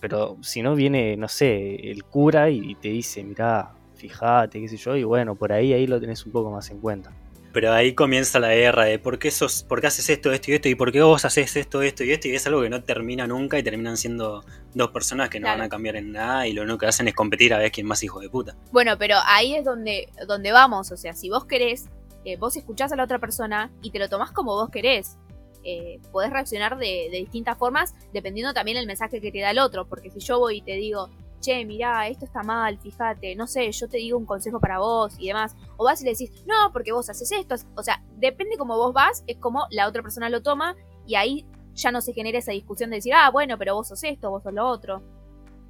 Pero 0.00 0.36
si 0.42 0.60
no 0.60 0.74
viene, 0.74 1.16
no 1.16 1.28
sé, 1.28 1.76
el 1.88 2.02
cura 2.02 2.50
y 2.50 2.74
te 2.74 2.88
dice, 2.88 3.22
mirá, 3.22 3.72
fíjate, 3.94 4.60
qué 4.60 4.66
sé 4.68 4.76
yo, 4.76 4.96
y 4.96 5.04
bueno, 5.04 5.36
por 5.36 5.52
ahí 5.52 5.72
ahí 5.72 5.86
lo 5.86 6.00
tenés 6.00 6.26
un 6.26 6.32
poco 6.32 6.50
más 6.50 6.68
en 6.70 6.80
cuenta. 6.80 7.12
Pero 7.52 7.72
ahí 7.72 7.94
comienza 7.94 8.40
la 8.40 8.48
guerra 8.52 8.86
de 8.86 8.98
por 8.98 9.20
qué, 9.20 9.30
sos, 9.30 9.62
por 9.62 9.80
qué 9.80 9.86
haces 9.86 10.10
esto, 10.10 10.32
esto 10.32 10.50
y 10.50 10.54
esto, 10.54 10.68
y 10.68 10.74
por 10.74 10.90
qué 10.90 11.02
vos 11.02 11.24
haces 11.24 11.54
esto, 11.56 11.82
esto 11.82 12.02
y 12.02 12.10
esto, 12.10 12.26
y 12.26 12.34
es 12.34 12.44
algo 12.48 12.62
que 12.62 12.70
no 12.70 12.82
termina 12.82 13.28
nunca 13.28 13.56
y 13.58 13.62
terminan 13.62 13.96
siendo 13.96 14.42
dos 14.74 14.90
personas 14.90 15.28
que 15.28 15.38
no 15.38 15.44
Claro. 15.44 15.58
van 15.58 15.66
a 15.66 15.68
cambiar 15.68 15.94
en 15.96 16.10
nada 16.10 16.48
y 16.48 16.52
lo 16.52 16.62
único 16.62 16.78
que 16.78 16.86
hacen 16.86 17.06
es 17.06 17.14
competir 17.14 17.54
a 17.54 17.58
ver 17.58 17.70
quién 17.70 17.86
más 17.86 18.02
hijo 18.02 18.18
de 18.20 18.28
puta. 18.28 18.56
Bueno, 18.72 18.96
pero 18.98 19.16
ahí 19.26 19.54
es 19.54 19.64
donde, 19.64 20.08
donde 20.26 20.50
vamos. 20.50 20.90
O 20.90 20.96
sea, 20.96 21.12
si 21.12 21.28
vos 21.28 21.44
querés, 21.44 21.88
eh, 22.24 22.36
vos 22.38 22.56
escuchás 22.56 22.90
a 22.92 22.96
la 22.96 23.04
otra 23.04 23.18
persona 23.18 23.70
y 23.82 23.90
te 23.90 23.98
lo 23.98 24.08
tomás 24.08 24.32
como 24.32 24.52
vos 24.54 24.70
querés. 24.70 25.18
Eh, 25.64 26.00
podés 26.10 26.30
reaccionar 26.30 26.76
de, 26.78 27.08
distintas 27.12 27.56
formas 27.56 27.94
dependiendo 28.12 28.52
también 28.52 28.76
el 28.76 28.86
mensaje 28.86 29.20
que 29.20 29.30
te 29.30 29.40
da 29.40 29.50
el 29.50 29.58
otro. 29.58 29.86
Porque 29.86 30.10
si 30.10 30.20
yo 30.20 30.38
voy 30.38 30.58
y 30.58 30.62
te 30.62 30.72
digo, 30.72 31.08
che, 31.40 31.64
mirá, 31.64 32.08
esto 32.08 32.24
está 32.24 32.42
mal, 32.42 32.78
fíjate, 32.78 33.34
no 33.34 33.46
sé, 33.46 33.70
yo 33.72 33.88
te 33.88 33.98
digo 33.98 34.18
un 34.18 34.26
consejo 34.26 34.60
para 34.60 34.78
vos 34.78 35.14
y 35.18 35.28
demás. 35.28 35.54
O 35.76 35.84
vas 35.84 36.00
y 36.00 36.04
le 36.04 36.12
decís, 36.12 36.30
no, 36.46 36.72
porque 36.72 36.92
vos 36.92 37.08
haces 37.10 37.30
esto. 37.32 37.54
O 37.74 37.82
sea, 37.82 38.02
depende 38.16 38.56
cómo 38.56 38.76
vos 38.76 38.92
vas, 38.92 39.24
es 39.26 39.36
como 39.36 39.66
la 39.70 39.88
otra 39.88 40.02
persona 40.02 40.28
lo 40.28 40.42
toma 40.42 40.76
y 41.06 41.16
ahí 41.16 41.46
ya 41.74 41.90
no 41.90 42.00
se 42.00 42.12
genera 42.12 42.38
esa 42.38 42.52
discusión 42.52 42.90
de 42.90 42.96
decir, 42.96 43.14
ah, 43.14 43.30
bueno, 43.30 43.58
pero 43.58 43.74
vos 43.74 43.88
sos 43.88 44.02
esto, 44.04 44.30
vos 44.30 44.42
sos 44.42 44.52
lo 44.52 44.66
otro. 44.66 45.02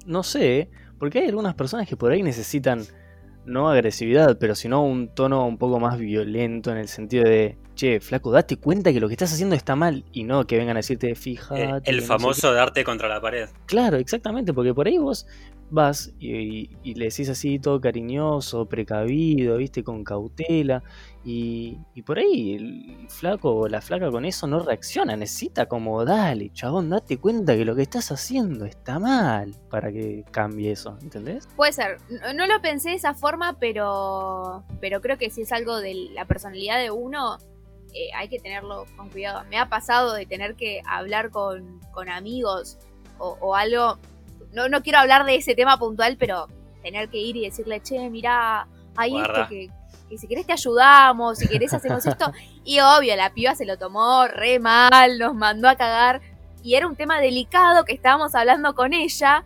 No 0.05 0.21
sé, 0.23 0.69
porque 0.99 1.19
hay 1.19 1.27
algunas 1.27 1.55
personas 1.55 1.87
que 1.87 1.95
por 1.95 2.11
ahí 2.11 2.23
necesitan 2.23 2.83
no 3.45 3.69
agresividad, 3.69 4.37
pero 4.37 4.55
sino 4.55 4.83
un 4.83 5.13
tono 5.13 5.45
un 5.45 5.57
poco 5.57 5.79
más 5.79 5.97
violento 5.97 6.71
en 6.71 6.77
el 6.77 6.87
sentido 6.87 7.23
de, 7.23 7.57
che, 7.83 7.99
flaco, 7.99 8.31
date 8.31 8.55
cuenta 8.57 8.93
que 8.93 8.99
lo 9.01 9.07
que 9.09 9.13
estás 9.15 9.33
haciendo 9.33 9.55
está 9.55 9.75
mal 9.75 10.05
y 10.13 10.23
no 10.23 10.47
que 10.47 10.57
vengan 10.57 10.77
a 10.77 10.79
decirte, 10.79 11.09
Eh, 11.11 11.15
fíjate. 11.15 11.63
el 11.63 11.81
que 11.83 11.91
no 11.95 12.01
sé 12.01 12.07
famoso 12.07 12.53
darte 12.53 12.83
contra 12.85 13.09
la 13.09 13.19
pared. 13.19 13.47
qué". 13.49 13.65
Claro, 13.65 13.97
exactamente, 13.97 14.53
porque 14.53 14.73
por 14.73 14.87
ahí 14.87 14.97
vos 14.97 15.27
vas 15.69 16.13
y, 16.19 16.69
y 16.83 16.93
le 16.93 17.05
decís 17.05 17.27
así 17.29 17.57
todo 17.59 17.81
cariñoso, 17.81 18.67
precavido, 18.67 19.57
viste, 19.57 19.83
con 19.83 20.03
cautela, 20.03 20.83
y, 21.25 21.77
y 21.95 22.01
por 22.03 22.19
ahí 22.19 22.53
el 22.55 23.07
flaco 23.09 23.55
o 23.55 23.67
la 23.67 23.81
flaca 23.81 24.11
con 24.11 24.23
eso 24.23 24.45
no 24.45 24.59
reacciona, 24.59 25.15
necesita 25.15 25.65
como, 25.65 26.05
dale, 26.05 26.51
chabón, 26.53 26.89
date 26.89 27.17
cuenta 27.17 27.55
que 27.55 27.65
lo 27.65 27.75
que 27.75 27.81
estás 27.81 28.11
haciendo 28.11 28.65
está 28.65 28.99
mal 28.99 29.55
para 29.69 29.91
que 29.91 30.23
cambie 30.31 30.71
eso, 30.71 30.97
¿entendés? 31.01 31.47
Puede 31.55 31.73
ser. 31.73 31.97
No, 32.21 32.33
no 32.33 32.45
lo 32.47 32.61
pensé 32.61 32.89
de 32.89 32.95
esa 32.95 33.13
forma, 33.15 33.57
pero, 33.59 34.63
pero 34.79 35.01
creo 35.01 35.17
que 35.17 35.29
si 35.31 35.41
es 35.41 35.51
algo 35.51 35.79
de 35.81 35.93
la 36.13 36.25
personalidad 36.25 36.79
de 36.79 36.91
uno, 36.91 37.37
eh, 37.93 38.09
hay 38.15 38.27
que 38.27 38.39
tenerlo 38.39 38.85
con 38.95 39.09
cuidado. 39.09 39.43
Me 39.49 39.57
ha 39.57 39.69
pasado 39.69 40.13
de 40.13 40.25
tener 40.25 40.55
que 40.55 40.81
hablar 40.87 41.29
con, 41.29 41.79
con 41.91 42.09
amigos 42.09 42.77
o, 43.17 43.37
o 43.39 43.55
algo. 43.55 43.99
No, 44.51 44.69
no 44.69 44.81
quiero 44.81 44.99
hablar 44.99 45.25
de 45.25 45.35
ese 45.35 45.55
tema 45.55 45.77
puntual, 45.77 46.17
pero 46.17 46.47
tener 46.81 47.09
que 47.09 47.17
ir 47.17 47.35
y 47.37 47.45
decirle, 47.45 47.81
che, 47.81 48.09
mirá, 48.09 48.67
hay 48.95 49.11
Guarda. 49.11 49.43
esto 49.43 49.49
que, 49.49 49.69
que 50.09 50.17
si 50.17 50.27
querés 50.27 50.45
te 50.45 50.53
ayudamos, 50.53 51.37
si 51.37 51.47
querés 51.47 51.73
hacemos 51.73 52.05
esto. 52.05 52.31
Y 52.65 52.79
obvio, 52.79 53.13
la 53.17 53.33
piba 53.33 53.55
se 53.55 53.65
lo 53.65 53.77
tomó 53.77 54.25
re 54.27 54.57
mal, 54.57 55.19
nos 55.19 55.35
mandó 55.35 55.67
a 55.67 55.75
cagar. 55.75 56.21
Y 56.63 56.75
era 56.75 56.87
un 56.87 56.95
tema 56.95 57.19
delicado 57.19 57.83
que 57.83 57.93
estábamos 57.93 58.35
hablando 58.35 58.73
con 58.73 58.93
ella. 58.93 59.43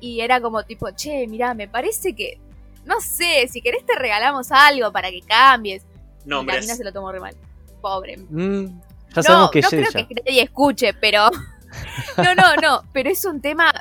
Y 0.00 0.20
era 0.20 0.40
como 0.40 0.64
tipo, 0.64 0.90
che, 0.90 1.28
mirá, 1.28 1.54
me 1.54 1.68
parece 1.68 2.16
que, 2.16 2.40
no 2.84 3.00
sé, 3.00 3.46
si 3.48 3.62
querés 3.62 3.86
te 3.86 3.94
regalamos 3.94 4.50
algo 4.50 4.90
para 4.90 5.10
que 5.10 5.20
cambies. 5.20 5.84
Y 6.26 6.28
la 6.30 6.42
mina 6.42 6.74
se 6.74 6.82
lo 6.82 6.92
tomó 6.92 7.12
re 7.12 7.20
mal. 7.20 7.36
Pobre. 7.82 8.16
Mm, 8.16 8.66
ya 8.66 9.16
no, 9.16 9.22
sabemos 9.22 9.50
que 9.50 9.60
no 9.60 9.66
es 9.66 9.70
creo 9.70 9.88
ella. 9.90 10.08
que 10.08 10.14
nadie 10.14 10.42
escuche, 10.42 10.94
pero. 10.94 11.28
no, 12.16 12.34
no, 12.34 12.56
no. 12.62 12.82
Pero 12.92 13.10
es 13.10 13.24
un 13.26 13.40
tema. 13.42 13.72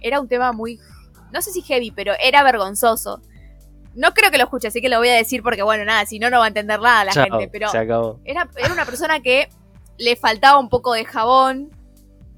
Era 0.00 0.20
un 0.20 0.28
tema 0.28 0.52
muy. 0.52 0.78
No 1.32 1.42
sé 1.42 1.50
si 1.50 1.60
heavy, 1.62 1.90
pero 1.90 2.14
era 2.22 2.42
vergonzoso. 2.42 3.20
No 3.94 4.14
creo 4.14 4.30
que 4.30 4.38
lo 4.38 4.44
escuche, 4.44 4.68
así 4.68 4.80
que 4.80 4.88
lo 4.88 4.96
voy 4.98 5.08
a 5.10 5.14
decir 5.14 5.42
porque, 5.42 5.62
bueno, 5.62 5.84
nada, 5.84 6.06
si 6.06 6.18
no, 6.18 6.30
no 6.30 6.38
va 6.38 6.44
a 6.46 6.48
entender 6.48 6.80
nada 6.80 7.04
la 7.04 7.12
Chao, 7.12 7.24
gente. 7.24 7.48
Pero 7.52 7.68
se 7.68 7.76
acabó. 7.78 8.20
era, 8.24 8.48
era 8.56 8.72
una 8.72 8.86
persona 8.86 9.20
que 9.20 9.50
le 9.98 10.16
faltaba 10.16 10.58
un 10.58 10.70
poco 10.70 10.94
de 10.94 11.04
jabón. 11.04 11.70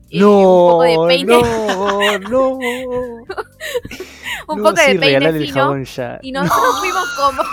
y 0.08 0.18
No, 0.18 0.30
un 0.40 0.70
poco 0.70 0.82
de 0.82 0.98
peine, 1.06 1.40
no, 1.42 2.18
no. 2.30 2.48
un 2.58 3.24
no, 4.48 4.56
poco 4.56 4.72
de 4.72 4.84
peine 4.86 5.06
regalale 5.06 5.38
el 5.38 5.46
fino. 5.46 5.54
jabón 5.62 5.84
ya. 5.84 6.18
Y 6.22 6.32
nosotros 6.32 6.78
fuimos 6.80 7.08
como. 7.16 7.42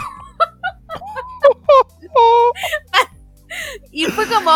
y 3.92 4.06
fue 4.06 4.28
como. 4.28 4.51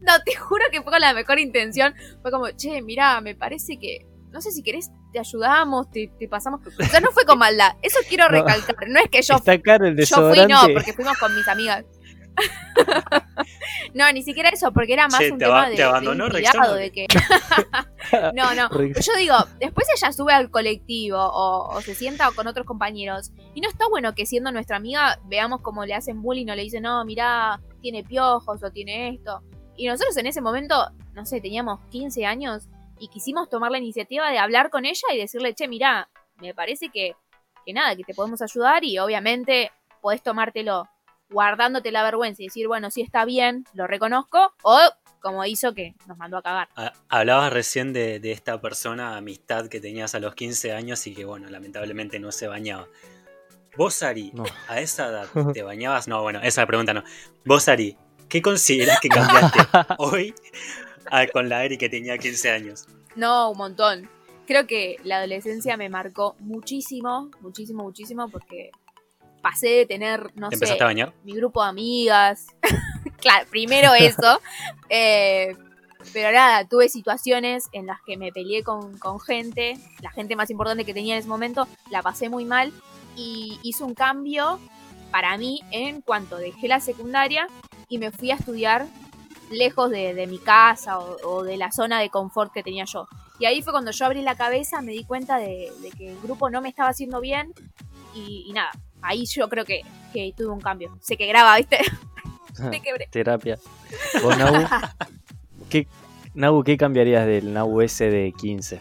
No, 0.00 0.12
te 0.24 0.36
juro 0.36 0.64
que 0.70 0.82
fue 0.82 0.92
con 0.92 1.00
la 1.00 1.14
mejor 1.14 1.38
intención. 1.38 1.94
Fue 2.20 2.30
como, 2.30 2.50
che, 2.50 2.82
mira, 2.82 3.20
me 3.20 3.34
parece 3.34 3.78
que. 3.78 4.06
No 4.30 4.40
sé 4.40 4.50
si 4.50 4.62
querés, 4.62 4.90
te 5.12 5.20
ayudamos, 5.20 5.90
te, 5.90 6.10
te 6.18 6.28
pasamos. 6.28 6.60
O 6.66 6.84
sea, 6.84 7.00
no 7.00 7.10
fue 7.12 7.24
con 7.24 7.38
maldad. 7.38 7.72
Eso 7.82 8.00
quiero 8.08 8.28
recalcar. 8.28 8.76
No 8.88 9.00
es 9.00 9.08
que 9.08 9.22
yo, 9.22 9.36
Está 9.36 9.60
caro 9.60 9.86
el 9.86 9.96
yo 9.96 10.04
fui, 10.16 10.38
desodorante. 10.38 10.52
no, 10.52 10.74
porque 10.74 10.92
fuimos 10.92 11.16
con 11.18 11.34
mis 11.34 11.48
amigas. 11.48 11.84
no, 13.94 14.10
ni 14.12 14.22
siquiera 14.22 14.48
eso, 14.48 14.72
porque 14.72 14.92
era 14.92 15.08
más 15.08 15.20
Che, 15.20 15.30
un 15.30 15.38
te 15.38 15.44
tema 15.44 15.68
de, 15.68 15.76
te 15.76 15.82
abandonó 15.84 16.28
de 16.28 16.90
que. 16.92 17.06
no, 18.34 18.54
no. 18.54 18.68
Yo 18.70 19.12
digo, 19.16 19.36
después 19.60 19.86
ella 19.96 20.12
sube 20.12 20.32
al 20.32 20.50
colectivo 20.50 21.18
o, 21.18 21.76
o 21.76 21.80
se 21.80 21.94
sienta 21.94 22.30
con 22.32 22.46
otros 22.46 22.66
compañeros. 22.66 23.32
Y 23.54 23.60
no 23.60 23.68
está 23.68 23.88
bueno 23.88 24.14
que 24.14 24.26
siendo 24.26 24.52
nuestra 24.52 24.76
amiga 24.76 25.20
veamos 25.26 25.60
cómo 25.62 25.84
le 25.84 25.94
hacen 25.94 26.22
bullying 26.22 26.48
o 26.48 26.54
le 26.54 26.62
dicen, 26.62 26.82
no, 26.82 27.04
mirá, 27.04 27.60
tiene 27.84 28.02
piojos 28.02 28.62
o 28.62 28.70
tiene 28.70 29.10
esto. 29.10 29.42
Y 29.76 29.86
nosotros 29.88 30.16
en 30.16 30.26
ese 30.26 30.40
momento, 30.40 30.74
no 31.12 31.26
sé, 31.26 31.42
teníamos 31.42 31.80
15 31.90 32.24
años 32.24 32.66
y 32.98 33.08
quisimos 33.08 33.50
tomar 33.50 33.70
la 33.70 33.76
iniciativa 33.76 34.30
de 34.30 34.38
hablar 34.38 34.70
con 34.70 34.86
ella 34.86 35.06
y 35.12 35.18
decirle, 35.18 35.52
che, 35.54 35.68
mirá, 35.68 36.08
me 36.40 36.54
parece 36.54 36.88
que, 36.88 37.12
que 37.66 37.74
nada, 37.74 37.94
que 37.94 38.02
te 38.02 38.14
podemos 38.14 38.40
ayudar 38.40 38.84
y 38.84 38.98
obviamente 38.98 39.70
podés 40.00 40.22
tomártelo 40.22 40.88
guardándote 41.28 41.92
la 41.92 42.02
vergüenza 42.02 42.42
y 42.42 42.46
decir, 42.46 42.68
bueno, 42.68 42.90
sí 42.90 43.02
está 43.02 43.26
bien, 43.26 43.66
lo 43.74 43.86
reconozco, 43.86 44.54
o 44.62 44.78
como 45.20 45.44
hizo 45.44 45.74
que 45.74 45.94
nos 46.06 46.16
mandó 46.16 46.38
a 46.38 46.42
cagar. 46.42 46.68
Ah, 46.76 46.94
Hablabas 47.10 47.52
recién 47.52 47.92
de, 47.92 48.18
de 48.18 48.32
esta 48.32 48.62
persona, 48.62 49.18
amistad 49.18 49.68
que 49.68 49.80
tenías 49.80 50.14
a 50.14 50.20
los 50.20 50.34
15 50.34 50.72
años 50.72 51.06
y 51.06 51.14
que, 51.14 51.26
bueno, 51.26 51.50
lamentablemente 51.50 52.18
no 52.18 52.32
se 52.32 52.46
bañaba. 52.46 52.88
Vos, 53.76 54.02
Ari, 54.02 54.30
No. 54.34 54.44
a 54.68 54.80
esa 54.80 55.08
edad 55.08 55.26
te 55.54 55.62
bañabas? 55.62 56.08
No, 56.08 56.22
bueno, 56.22 56.40
esa 56.42 56.66
pregunta 56.66 56.94
no. 56.94 57.02
Vos, 57.44 57.68
Ari, 57.68 57.96
¿qué 58.28 58.40
consideras 58.42 59.00
que 59.00 59.08
cambiaste 59.08 59.58
hoy 59.98 60.34
a- 61.10 61.26
con 61.26 61.48
la 61.48 61.60
Ari 61.60 61.76
que 61.78 61.88
tenía 61.88 62.16
15 62.18 62.50
años? 62.50 62.86
No, 63.16 63.50
un 63.50 63.58
montón. 63.58 64.08
Creo 64.46 64.66
que 64.66 64.96
la 65.04 65.18
adolescencia 65.18 65.76
me 65.76 65.88
marcó 65.88 66.36
muchísimo, 66.40 67.30
muchísimo, 67.40 67.82
muchísimo, 67.82 68.28
porque 68.28 68.70
pasé 69.40 69.68
de 69.68 69.86
tener, 69.86 70.30
no 70.36 70.48
¿Te 70.50 70.56
sé, 70.56 70.64
empezaste 70.64 70.82
a 70.82 70.86
bañar? 70.86 71.12
mi 71.24 71.32
grupo 71.32 71.62
de 71.62 71.68
amigas. 71.70 72.46
claro, 73.20 73.46
primero 73.50 73.94
eso. 73.94 74.40
Eh, 74.90 75.56
pero 76.12 76.30
nada, 76.32 76.68
tuve 76.68 76.90
situaciones 76.90 77.68
en 77.72 77.86
las 77.86 77.98
que 78.02 78.18
me 78.18 78.30
peleé 78.32 78.62
con, 78.62 78.98
con 78.98 79.18
gente, 79.18 79.78
la 80.02 80.10
gente 80.10 80.36
más 80.36 80.50
importante 80.50 80.84
que 80.84 80.92
tenía 80.92 81.14
en 81.14 81.20
ese 81.20 81.28
momento, 81.28 81.66
la 81.90 82.02
pasé 82.02 82.28
muy 82.28 82.44
mal 82.44 82.72
y 83.16 83.58
hice 83.62 83.84
un 83.84 83.94
cambio 83.94 84.58
para 85.10 85.36
mí 85.38 85.60
en 85.70 86.00
cuanto 86.00 86.36
dejé 86.36 86.68
la 86.68 86.80
secundaria 86.80 87.46
y 87.88 87.98
me 87.98 88.10
fui 88.10 88.30
a 88.30 88.34
estudiar 88.34 88.86
lejos 89.50 89.90
de, 89.90 90.14
de 90.14 90.26
mi 90.26 90.38
casa 90.38 90.98
o, 90.98 91.16
o 91.24 91.42
de 91.44 91.56
la 91.56 91.70
zona 91.70 92.00
de 92.00 92.10
confort 92.10 92.52
que 92.52 92.62
tenía 92.62 92.84
yo. 92.84 93.06
Y 93.38 93.46
ahí 93.46 93.62
fue 93.62 93.72
cuando 93.72 93.90
yo 93.90 94.06
abrí 94.06 94.22
la 94.22 94.36
cabeza, 94.36 94.80
me 94.80 94.92
di 94.92 95.04
cuenta 95.04 95.38
de, 95.38 95.72
de 95.80 95.90
que 95.90 96.12
el 96.12 96.20
grupo 96.20 96.50
no 96.50 96.60
me 96.60 96.68
estaba 96.68 96.90
haciendo 96.90 97.20
bien 97.20 97.52
y, 98.14 98.44
y 98.48 98.52
nada, 98.52 98.70
ahí 99.02 99.24
yo 99.26 99.48
creo 99.48 99.64
que, 99.64 99.82
que 100.12 100.32
tuve 100.36 100.48
un 100.48 100.60
cambio. 100.60 100.96
Sé 101.00 101.16
que 101.16 101.26
graba, 101.26 101.56
¿viste? 101.56 101.78
Me 102.70 102.80
quebré. 102.80 103.08
Terapia. 103.08 103.58
¿Vos, 104.22 104.38
Nabu? 104.38 104.64
¿Qué, 105.68 105.88
Nabu, 106.34 106.62
¿qué 106.62 106.76
cambiarías 106.76 107.26
del 107.26 107.52
Nabu 107.52 107.80
ese 107.80 108.10
de 108.10 108.32
15? 108.32 108.80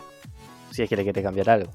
Si 0.72 0.84
es 0.84 0.90
que 0.90 0.96
le 0.96 1.04
querés 1.04 1.24
cambiar 1.24 1.50
algo. 1.50 1.72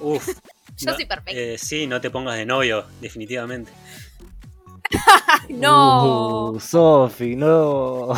Uf. 0.00 0.38
Yo 0.84 0.90
no, 0.90 0.94
soy 0.94 1.06
perfecta. 1.06 1.32
eh, 1.40 1.56
sí, 1.58 1.86
no 1.86 2.00
te 2.00 2.10
pongas 2.10 2.36
de 2.36 2.46
novio, 2.46 2.84
definitivamente. 3.00 3.72
no. 5.50 6.50
Uh, 6.52 6.60
Sofi, 6.60 7.36
no. 7.36 8.08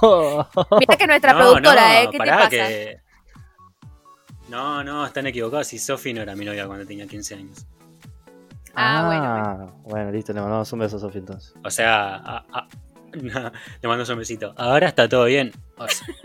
Mira 0.78 0.96
que 0.96 1.06
nuestra 1.06 1.32
No, 1.32 1.38
productora, 1.38 1.88
no, 1.88 1.94
¿eh? 1.94 2.08
¿Qué 2.12 2.18
te 2.18 2.26
pasa? 2.26 2.48
que- 2.50 3.00
No, 4.48 4.82
no, 4.84 5.06
están 5.06 5.26
equivocados. 5.26 5.66
Si 5.68 5.78
Sofi 5.78 6.12
no 6.12 6.22
era 6.22 6.34
mi 6.34 6.44
novia 6.44 6.66
cuando 6.66 6.86
tenía 6.86 7.06
15 7.06 7.34
años. 7.34 7.66
Ah, 8.74 9.04
bueno, 9.06 9.82
bueno. 9.84 10.10
listo, 10.12 10.32
le 10.32 10.40
mandamos 10.40 10.72
un 10.72 10.78
beso 10.78 10.96
a 10.98 11.00
Sofi 11.00 11.18
entonces. 11.18 11.52
O 11.64 11.70
sea, 11.70 12.14
a- 12.16 12.44
a- 12.52 12.68
no, 13.20 13.52
le 13.82 13.88
mando 13.88 14.12
un 14.12 14.18
besito. 14.18 14.54
Ahora 14.56 14.88
está 14.88 15.08
todo 15.08 15.24
bien. 15.24 15.50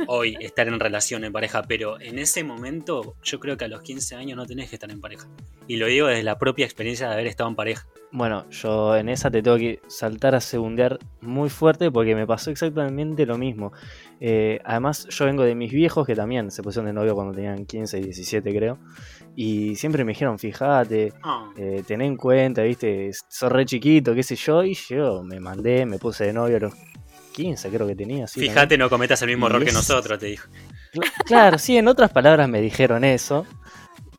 Hoy 0.07 0.38
estar 0.39 0.67
en 0.67 0.79
relación, 0.79 1.24
en 1.24 1.33
pareja, 1.33 1.63
pero 1.63 2.00
en 2.00 2.19
ese 2.19 2.43
momento 2.43 3.15
yo 3.24 3.39
creo 3.39 3.57
que 3.57 3.65
a 3.65 3.67
los 3.67 3.81
15 3.81 4.15
años 4.15 4.38
no 4.38 4.45
tenés 4.45 4.69
que 4.69 4.75
estar 4.75 4.91
en 4.91 5.01
pareja. 5.01 5.27
Y 5.67 5.77
lo 5.77 5.88
digo 5.88 6.07
desde 6.07 6.24
la 6.24 6.38
propia 6.38 6.65
experiencia 6.65 7.07
de 7.07 7.13
haber 7.13 7.27
estado 7.27 7.50
en 7.50 7.55
pareja. 7.55 7.88
Bueno, 8.12 8.48
yo 8.51 8.95
en 8.95 9.10
esa 9.10 9.31
te 9.31 9.41
tengo 9.41 9.57
que 9.57 9.79
saltar 9.88 10.36
a 10.36 10.39
segundear 10.41 11.00
muy 11.22 11.50
fuerte 11.50 11.89
porque 11.89 12.13
me 12.13 12.27
pasó 12.27 12.51
exactamente 12.51 13.25
lo 13.25 13.39
mismo. 13.39 13.72
Eh, 14.19 14.60
además, 14.63 15.07
yo 15.10 15.25
vengo 15.25 15.43
de 15.43 15.55
mis 15.55 15.72
viejos 15.72 16.05
que 16.05 16.15
también 16.15 16.51
se 16.51 16.62
pusieron 16.62 16.86
de 16.86 16.93
novio 16.93 17.15
cuando 17.15 17.33
tenían 17.33 17.65
15 17.65 17.98
y 17.98 18.03
17, 18.03 18.55
creo. 18.55 18.77
Y 19.36 19.75
siempre 19.75 20.05
me 20.05 20.12
dijeron, 20.12 20.38
fíjate, 20.38 21.12
Ah, 21.24 21.51
eh, 21.57 21.83
ten 21.88 22.01
en 22.01 22.15
cuenta, 22.15 22.62
viste, 22.62 23.10
sos 23.27 23.51
re 23.51 23.65
chiquito, 23.65 24.13
qué 24.13 24.22
sé 24.22 24.36
yo. 24.36 24.63
Y 24.63 24.75
yo 24.75 25.24
me 25.24 25.39
mandé, 25.39 25.86
me 25.86 25.98
puse 25.98 26.25
de 26.25 26.33
novio 26.33 26.57
a 26.57 26.60
los 26.60 26.74
15, 27.33 27.69
creo 27.69 27.87
que 27.87 27.95
tenía. 27.95 28.27
sí, 28.27 28.35
también. 28.35 28.53
Fíjate, 28.53 28.77
no 28.77 28.89
cometas 28.89 29.21
el 29.23 29.29
mismo 29.29 29.47
Y 29.47 29.49
error 29.49 29.65
que 29.65 29.71
nosotros, 29.71 30.19
te 30.19 30.27
dijo. 30.27 30.47
Cl- 30.93 31.11
Claro, 31.25 31.57
sí, 31.57 31.77
en 31.77 31.87
otras 31.87 32.11
palabras 32.11 32.47
me 32.47 32.61
dijeron 32.61 33.03
eso. 33.03 33.45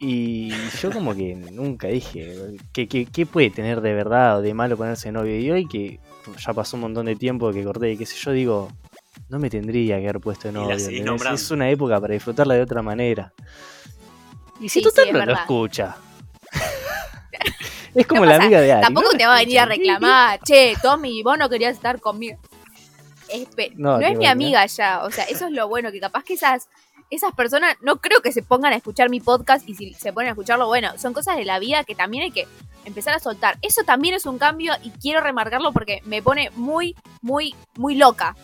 Y 0.01 0.51
yo 0.83 0.91
como 0.93 1.15
que 1.15 1.35
nunca 1.35 1.89
dije, 1.89 2.37
¿qué, 2.73 2.89
qué, 2.89 3.07
qué 3.07 3.25
puede 3.25 3.49
tener 3.51 3.81
de 3.81 3.95
verdad 3.95 4.39
o 4.39 4.43
de 4.43 4.53
malo 4.53 4.77
ponerse 4.77 5.11
novio? 5.13 5.39
Y 5.39 5.51
hoy 5.51 5.67
que 5.67 5.99
ya 6.45 6.53
pasó 6.53 6.77
un 6.77 6.83
montón 6.83 7.07
de 7.07 7.17
tiempo 7.17 7.51
que 7.53 7.65
corté 7.65 7.93
y 7.93 7.97
qué 7.97 8.05
sé 8.05 8.17
yo, 8.17 8.33
digo, 8.33 8.73
no 9.29 9.39
me 9.39 9.49
tendría 9.49 9.97
que 9.99 10.05
haber 10.09 10.21
puesto 10.21 10.53
novio. 10.53 10.75
Es 11.35 11.51
una 11.51 11.71
época 11.71 12.01
para 12.01 12.13
disfrutarla 12.15 12.55
de 12.55 12.63
otra 12.63 12.83
manera. 12.83 13.33
Y 14.61 14.69
si 14.69 14.81
Sí, 14.81 14.83
total 14.85 15.05
sí, 15.05 15.11
es 15.17 15.27
lo 15.27 15.33
escucha. 15.35 15.97
es 17.95 18.07
como 18.07 18.25
No 18.25 18.31
la 18.31 18.37
amiga 18.37 18.61
de 18.61 18.73
Ari. 18.73 18.83
Tampoco 18.83 19.13
no 19.13 19.19
te 19.19 19.27
va 19.27 19.37
a 19.37 19.39
venir 19.41 19.59
a 19.61 19.67
reclamar, 19.67 20.41
che, 20.45 20.75
Tommy, 20.83 21.23
vos 21.23 21.39
no 21.39 21.49
querías 21.49 21.75
estar 21.75 22.01
conmigo. 22.01 22.39
No, 23.77 23.99
es 23.99 24.17
mi 24.17 24.27
amiga 24.27 24.65
ya, 24.67 25.03
o 25.05 25.11
sea, 25.11 25.25
eso 25.25 25.47
es 25.47 25.53
lo 25.53 25.69
bueno, 25.69 25.93
que 25.93 26.01
capaz 26.01 26.25
que 26.25 26.35
esas, 26.35 26.69
esas 27.11 27.33
personas 27.35 27.77
no 27.81 28.01
creo 28.01 28.21
que 28.21 28.33
se 28.33 28.43
pongan 28.43 28.73
a 28.73 28.77
escuchar 28.77 29.11
mi 29.11 29.21
podcast 29.21 29.69
y 29.69 29.75
si 29.75 29.95
se 29.95 30.13
ponen 30.13 30.29
a 30.29 30.33
escucharlo, 30.33 30.67
bueno, 30.67 30.97
son 30.99 31.13
cosas 31.13 31.37
de 31.37 31.45
la 31.45 31.59
vida 31.59 31.85
que 31.85 31.95
también 31.95 32.25
hay 32.25 32.31
que 32.31 32.47
empezar 32.85 33.15
a 33.15 33.19
soltar. 33.19 33.59
Eso 33.63 33.83
también 33.85 34.15
es 34.15 34.27
un 34.27 34.39
cambio 34.39 34.75
y 34.83 34.91
quiero 34.91 35.21
remarcarlo 35.21 35.73
porque 35.73 36.01
me 36.05 36.23
pone 36.23 36.51
muy, 36.51 36.95
muy, 37.23 37.55
muy 37.77 37.95
loca. 37.95 38.37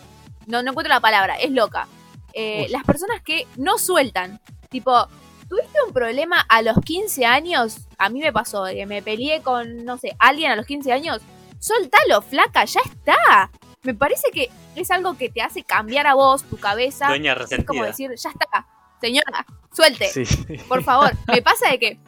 No, 0.47 0.63
no 0.63 0.71
encuentro 0.71 0.93
la 0.93 0.99
palabra, 0.99 1.35
es 1.35 1.51
loca. 1.51 1.87
Eh, 2.33 2.67
las 2.69 2.83
personas 2.83 3.21
que 3.21 3.45
no 3.57 3.77
sueltan, 3.77 4.39
tipo, 4.69 5.07
¿Tuviste 5.51 5.79
un 5.85 5.91
problema 5.91 6.45
a 6.47 6.61
los 6.61 6.77
15 6.79 7.25
años? 7.25 7.75
A 7.97 8.07
mí 8.07 8.21
me 8.21 8.31
pasó, 8.31 8.63
que 8.67 8.85
me 8.85 9.01
peleé 9.01 9.41
con, 9.41 9.83
no 9.83 9.97
sé, 9.97 10.15
alguien 10.17 10.49
a 10.49 10.55
los 10.55 10.65
15 10.65 10.93
años. 10.93 11.21
Soltalo, 11.59 12.21
flaca, 12.21 12.63
ya 12.63 12.79
está. 12.85 13.51
Me 13.83 13.93
parece 13.93 14.29
que 14.31 14.49
es 14.75 14.91
algo 14.91 15.17
que 15.17 15.29
te 15.29 15.41
hace 15.41 15.63
cambiar 15.63 16.07
a 16.07 16.13
vos, 16.13 16.43
tu 16.43 16.57
cabeza. 16.57 17.07
Dueña 17.07 17.35
Es 17.49 17.65
como 17.65 17.83
decir, 17.83 18.11
ya 18.15 18.29
está, 18.29 18.67
señora, 19.01 19.45
suelte. 19.73 20.07
Sí. 20.07 20.23
Por 20.67 20.83
favor, 20.83 21.11
me 21.27 21.41
pasa 21.41 21.69
de 21.69 21.79
que 21.79 21.99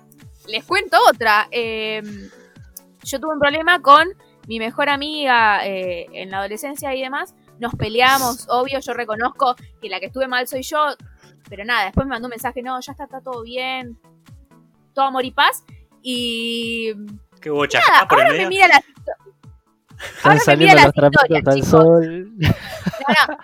les 0.48 0.64
cuento 0.66 0.98
otra. 1.10 1.48
eh, 1.52 2.02
yo 3.04 3.20
tuve 3.20 3.34
un 3.34 3.40
problema 3.40 3.82
con 3.82 4.08
mi 4.48 4.60
mejor 4.60 4.90
amiga 4.90 5.66
eh, 5.66 6.08
en 6.14 6.32
la 6.32 6.40
adolescencia 6.40 6.94
y 6.96 7.02
demás. 7.02 7.36
Nos 7.60 7.76
peleamos, 7.76 8.48
obvio, 8.50 8.80
yo 8.80 8.94
reconozco 8.94 9.56
que 9.82 9.90
la 9.90 10.00
que 10.00 10.08
estuve 10.08 10.28
mal 10.28 10.48
soy 10.48 10.64
yo, 10.64 10.88
pero 11.50 11.66
nada, 11.66 11.86
después 11.86 12.06
me 12.06 12.12
mandó 12.12 12.28
un 12.28 12.32
mensaje, 12.32 12.62
no, 12.62 12.80
ya 12.82 12.92
está, 12.92 13.06
está 13.06 13.22
todo 13.22 13.44
bien, 13.44 13.98
todo 14.94 15.06
amor 15.06 15.26
y 15.26 15.32
paz. 15.32 15.64
Y 16.02 16.94
¿Qué 17.42 17.52
hubo 17.52 17.66
nada, 17.66 18.08
ahora 18.10 18.32
me 18.32 18.48
mira 18.48 18.68
la... 18.68 18.84
Están 20.18 20.40
saliendo 20.40 20.82
los 20.82 20.94
trapitos 20.94 21.48
al 21.48 21.64
sol. 21.64 22.34
No, 22.38 22.48
no. 22.48 23.38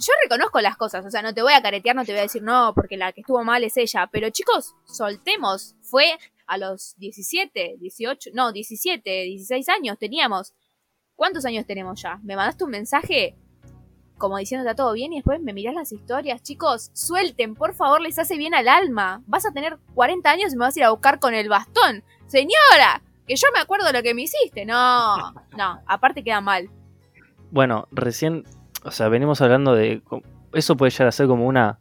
Yo 0.00 0.12
reconozco 0.22 0.60
las 0.60 0.76
cosas, 0.76 1.04
o 1.04 1.10
sea, 1.10 1.22
no 1.22 1.34
te 1.34 1.42
voy 1.42 1.52
a 1.52 1.60
caretear, 1.60 1.96
no 1.96 2.04
te 2.04 2.12
voy 2.12 2.20
a 2.20 2.22
decir 2.22 2.42
no, 2.42 2.72
porque 2.72 2.96
la 2.96 3.12
que 3.12 3.22
estuvo 3.22 3.42
mal 3.42 3.64
es 3.64 3.76
ella. 3.76 4.08
Pero 4.12 4.30
chicos, 4.30 4.76
soltemos. 4.84 5.74
Fue 5.82 6.18
a 6.46 6.56
los 6.56 6.94
17, 6.98 7.76
18, 7.80 8.30
no, 8.32 8.52
17, 8.52 9.10
16 9.24 9.68
años 9.68 9.98
teníamos. 9.98 10.54
¿Cuántos 11.16 11.44
años 11.44 11.66
tenemos 11.66 12.00
ya? 12.00 12.20
Me 12.22 12.36
mandaste 12.36 12.62
un 12.62 12.70
mensaje 12.70 13.36
como 14.18 14.36
diciendo 14.36 14.68
está 14.68 14.74
todo 14.74 14.92
bien 14.92 15.12
y 15.12 15.16
después 15.16 15.40
me 15.40 15.52
mirás 15.52 15.74
las 15.74 15.92
historias. 15.92 16.42
Chicos, 16.42 16.90
suelten, 16.92 17.54
por 17.54 17.74
favor, 17.74 18.00
les 18.00 18.18
hace 18.18 18.36
bien 18.36 18.54
al 18.54 18.68
alma. 18.68 19.22
Vas 19.26 19.46
a 19.46 19.52
tener 19.52 19.78
40 19.94 20.30
años 20.30 20.52
y 20.52 20.56
me 20.56 20.64
vas 20.64 20.76
a 20.76 20.80
ir 20.80 20.84
a 20.84 20.90
buscar 20.90 21.18
con 21.18 21.34
el 21.34 21.48
bastón. 21.48 22.04
Señora, 22.26 23.02
que 23.28 23.36
yo 23.36 23.46
me 23.54 23.60
acuerdo 23.60 23.92
lo 23.92 24.02
que 24.02 24.14
me 24.14 24.22
hiciste. 24.22 24.64
No, 24.64 25.32
no, 25.56 25.82
aparte 25.86 26.24
queda 26.24 26.40
mal. 26.40 26.70
Bueno, 27.50 27.86
recién, 27.92 28.44
o 28.84 28.90
sea, 28.90 29.08
venimos 29.08 29.40
hablando 29.40 29.74
de. 29.74 30.02
Eso 30.52 30.76
puede 30.76 30.90
llegar 30.90 31.08
a 31.08 31.12
ser 31.12 31.26
como 31.26 31.46
una 31.46 31.78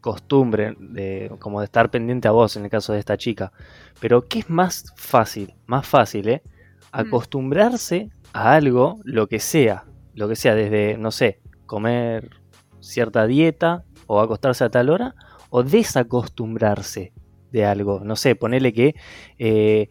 costumbre, 0.00 0.76
de, 0.78 1.32
como 1.38 1.60
de 1.60 1.64
estar 1.64 1.90
pendiente 1.90 2.28
a 2.28 2.30
vos 2.30 2.56
en 2.56 2.64
el 2.64 2.70
caso 2.70 2.92
de 2.92 3.00
esta 3.00 3.16
chica. 3.16 3.52
Pero, 4.00 4.28
¿qué 4.28 4.40
es 4.40 4.50
más 4.50 4.92
fácil? 4.96 5.54
Más 5.66 5.86
fácil, 5.86 6.28
¿eh? 6.28 6.42
Acostumbrarse 6.92 8.10
a 8.32 8.54
algo, 8.54 9.00
lo 9.04 9.26
que 9.26 9.40
sea. 9.40 9.84
Lo 10.14 10.28
que 10.28 10.36
sea, 10.36 10.54
desde, 10.54 10.96
no 10.96 11.10
sé, 11.10 11.40
comer 11.66 12.30
cierta 12.80 13.26
dieta 13.26 13.84
o 14.06 14.20
acostarse 14.20 14.62
a 14.62 14.70
tal 14.70 14.90
hora, 14.90 15.14
o 15.50 15.62
desacostumbrarse 15.62 17.12
de 17.50 17.64
algo. 17.64 18.00
No 18.04 18.14
sé, 18.14 18.36
ponele 18.36 18.72
que 18.72 18.94
eh, 19.38 19.88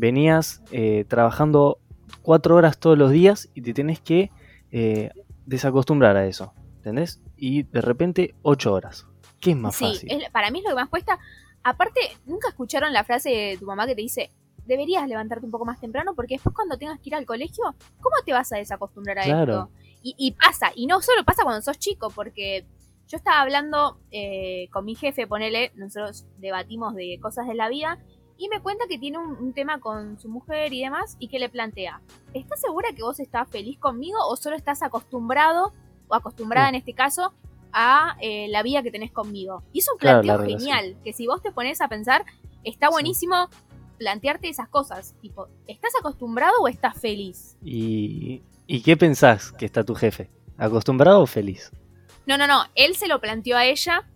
venías 0.00 0.62
eh, 0.72 1.04
trabajando 1.06 1.78
cuatro 2.22 2.56
horas 2.56 2.78
todos 2.78 2.96
los 2.98 3.10
días 3.10 3.50
y 3.54 3.60
te 3.62 3.74
tenés 3.74 4.00
que 4.00 4.30
eh, 4.72 5.10
desacostumbrar 5.46 6.16
a 6.16 6.26
eso, 6.26 6.54
¿entendés? 6.76 7.20
Y 7.36 7.64
de 7.64 7.80
repente 7.82 8.34
ocho 8.42 8.72
horas. 8.72 9.06
¿Qué 9.40 9.50
es 9.50 9.56
más 9.56 9.76
sí, 9.76 9.84
fácil? 9.84 10.10
es- 10.10 10.30
para 10.30 10.50
mí 10.50 10.58
es 10.58 10.64
lo 10.64 10.70
que 10.70 10.76
más 10.76 10.88
cuesta. 10.88 11.18
Aparte, 11.62 12.00
nunca 12.24 12.48
escucharon 12.48 12.92
la 12.92 13.04
frase 13.04 13.28
de 13.30 13.56
tu 13.58 13.66
mamá 13.66 13.86
que 13.86 13.94
te 13.94 14.00
dice, 14.00 14.30
deberías 14.64 15.06
levantarte 15.06 15.44
un 15.44 15.52
poco 15.52 15.64
más 15.66 15.78
temprano 15.80 16.14
porque 16.14 16.34
después 16.34 16.54
cuando 16.54 16.78
tengas 16.78 16.98
que 17.00 17.10
ir 17.10 17.14
al 17.14 17.26
colegio, 17.26 17.64
¿cómo 18.00 18.16
te 18.24 18.32
vas 18.32 18.50
a 18.52 18.56
desacostumbrar 18.56 19.18
a 19.18 19.24
Claro. 19.24 19.52
esto? 19.52 19.70
Y, 20.02 20.14
y 20.16 20.30
pasa, 20.32 20.72
y 20.74 20.86
no 20.86 21.02
solo 21.02 21.24
pasa 21.24 21.42
cuando 21.42 21.60
sos 21.60 21.78
chico, 21.78 22.08
porque 22.10 22.64
yo 23.08 23.16
estaba 23.18 23.40
hablando 23.42 23.98
eh, 24.10 24.68
con 24.72 24.84
mi 24.86 24.94
jefe, 24.94 25.26
ponele, 25.26 25.72
nosotros 25.74 26.24
debatimos 26.38 26.94
de 26.94 27.18
cosas 27.20 27.46
de 27.46 27.54
la 27.54 27.68
vida, 27.68 27.98
y 28.40 28.48
me 28.48 28.60
cuenta 28.60 28.86
que 28.88 28.98
tiene 28.98 29.18
un, 29.18 29.36
un 29.36 29.52
tema 29.52 29.78
con 29.80 30.18
su 30.18 30.28
mujer 30.28 30.72
y 30.72 30.80
demás, 30.82 31.16
y 31.18 31.28
que 31.28 31.38
le 31.38 31.48
plantea, 31.50 32.00
¿estás 32.32 32.60
segura 32.60 32.88
que 32.96 33.02
vos 33.02 33.20
estás 33.20 33.48
feliz 33.50 33.78
conmigo 33.78 34.18
o 34.26 34.34
solo 34.36 34.56
estás 34.56 34.82
acostumbrado, 34.82 35.72
o 36.08 36.14
acostumbrada 36.14 36.66
Sí. 36.68 36.70
en 36.70 36.74
este 36.76 36.94
caso, 36.94 37.32
a 37.72 38.16
eh, 38.20 38.48
la 38.48 38.62
vida 38.62 38.82
que 38.82 38.90
tenés 38.90 39.12
conmigo? 39.12 39.62
Y 39.72 39.80
es 39.80 39.88
un 39.92 39.98
Claro, 39.98 40.22
planteo 40.22 40.38
relación. 40.44 40.58
genial, 40.60 40.96
que 41.04 41.12
si 41.12 41.26
vos 41.26 41.42
te 41.42 41.52
pones 41.52 41.80
a 41.82 41.88
pensar, 41.88 42.24
está 42.64 42.86
Sí. 42.88 42.92
buenísimo 42.94 43.48
plantearte 43.98 44.48
esas 44.48 44.68
cosas, 44.70 45.14
tipo, 45.20 45.48
¿estás 45.66 45.92
acostumbrado 46.00 46.54
o 46.62 46.68
estás 46.68 46.98
feliz? 46.98 47.58
¿Y, 47.62 48.42
¿Y 48.66 48.80
qué 48.80 48.96
pensás 48.96 49.52
que 49.52 49.66
está 49.66 49.84
tu 49.84 49.94
jefe? 49.94 50.30
¿Acostumbrado 50.56 51.20
o 51.20 51.26
feliz? 51.26 51.70
No, 52.26 52.38
no, 52.38 52.46
no, 52.46 52.62
él 52.74 52.94
se 52.96 53.06
lo 53.08 53.20
planteó 53.20 53.58
a 53.58 53.66
ella 53.66 54.08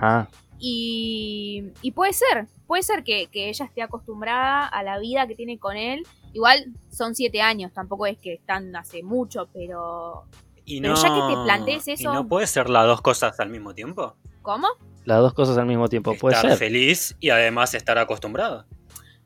Ah, 0.00 0.28
y, 0.58 1.70
y 1.82 1.92
puede 1.92 2.12
ser, 2.12 2.48
puede 2.68 2.84
ser 2.84 3.02
que, 3.02 3.26
que 3.26 3.48
ella 3.48 3.64
esté 3.64 3.82
acostumbrada 3.82 4.66
a 4.66 4.82
la 4.84 4.98
vida 5.00 5.26
que 5.26 5.34
tiene 5.34 5.58
con 5.58 5.76
él. 5.76 6.06
Igual 6.32 6.66
son 6.90 7.16
siete 7.16 7.40
años, 7.42 7.72
tampoco 7.72 8.06
es 8.06 8.18
que 8.18 8.34
están 8.34 8.76
hace 8.76 9.02
mucho, 9.02 9.48
pero 9.52 10.24
Y 10.64 10.80
Pero 10.82 10.94
no, 10.94 11.02
ya 11.02 11.08
que 11.08 11.34
te 11.34 11.42
plantees 11.44 11.88
¿y 11.88 11.92
eso- 11.94 12.12
no 12.12 12.28
puede 12.28 12.46
ser 12.46 12.68
las 12.70 12.86
dos 12.86 13.00
cosas 13.00 13.40
al 13.40 13.48
mismo 13.48 13.74
tiempo? 13.74 14.14
¿cómo? 14.42 14.68
las 15.04 15.18
dos 15.20 15.32
cosas 15.32 15.56
al 15.56 15.64
mismo 15.66 15.88
tiempo. 15.88 16.14
Puede 16.20 16.36
estar 16.36 16.50
ser. 16.50 16.58
feliz 16.58 17.16
y 17.18 17.30
además 17.30 17.72
estar 17.72 17.96
acostumbrado. 17.96 18.66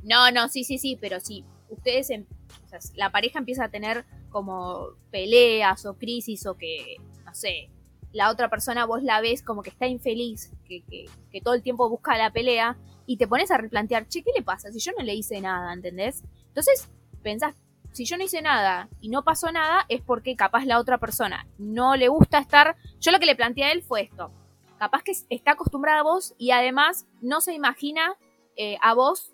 No, 0.04 0.30
no, 0.30 0.48
sí, 0.48 0.62
sí, 0.62 0.78
sí, 0.78 0.96
pero 1.00 1.18
si 1.18 1.44
ustedes, 1.68 2.10
em- 2.10 2.24
o 2.64 2.68
sea, 2.68 2.78
la 2.94 3.10
pareja 3.10 3.40
empieza 3.40 3.64
a 3.64 3.68
tener 3.68 4.04
como 4.30 4.90
peleas 5.10 5.84
o 5.86 5.94
crisis 5.94 6.46
o 6.46 6.54
que, 6.56 6.96
no 7.24 7.34
sé, 7.34 7.68
la 8.12 8.30
otra 8.30 8.48
persona 8.48 8.84
vos 8.86 9.02
la 9.02 9.20
ves 9.20 9.42
como 9.42 9.62
que 9.62 9.70
está 9.70 9.86
infeliz, 9.86 10.52
que, 10.66 10.82
que, 10.84 11.40
todo 11.40 11.54
el 11.54 11.62
tiempo 11.62 11.88
busca 11.88 12.16
la 12.16 12.32
pelea 12.32 12.76
y 13.06 13.16
te 13.16 13.26
pones 13.26 13.50
a 13.50 13.58
replantear, 13.58 14.06
che, 14.08 14.22
¿qué 14.22 14.30
le 14.36 14.42
pasa? 14.42 14.70
Si 14.70 14.78
yo 14.78 14.92
no 14.96 15.04
le 15.04 15.14
hice 15.14 15.40
nada, 15.40 15.72
¿entendés? 15.72 16.22
Entonces 16.48 16.88
pensás, 17.22 17.54
si 17.92 18.04
yo 18.04 18.16
no 18.16 18.24
hice 18.24 18.42
nada 18.42 18.88
y 19.00 19.08
no 19.08 19.22
pasó 19.22 19.52
nada, 19.52 19.84
es 19.88 20.00
porque 20.00 20.36
capaz 20.36 20.64
la 20.64 20.78
otra 20.78 20.98
persona 20.98 21.46
no 21.58 21.96
le 21.96 22.08
gusta 22.08 22.38
estar. 22.38 22.76
Yo 23.00 23.12
lo 23.12 23.18
que 23.18 23.26
le 23.26 23.36
planteé 23.36 23.64
a 23.64 23.72
él 23.72 23.82
fue 23.82 24.02
esto. 24.02 24.30
Capaz 24.78 25.02
que 25.02 25.12
está 25.28 25.52
acostumbrada 25.52 26.00
a 26.00 26.04
vos 26.04 26.34
y 26.38 26.50
además 26.50 27.06
no 27.20 27.40
se 27.40 27.52
imagina 27.52 28.16
eh, 28.56 28.76
a 28.80 28.94
vos 28.94 29.32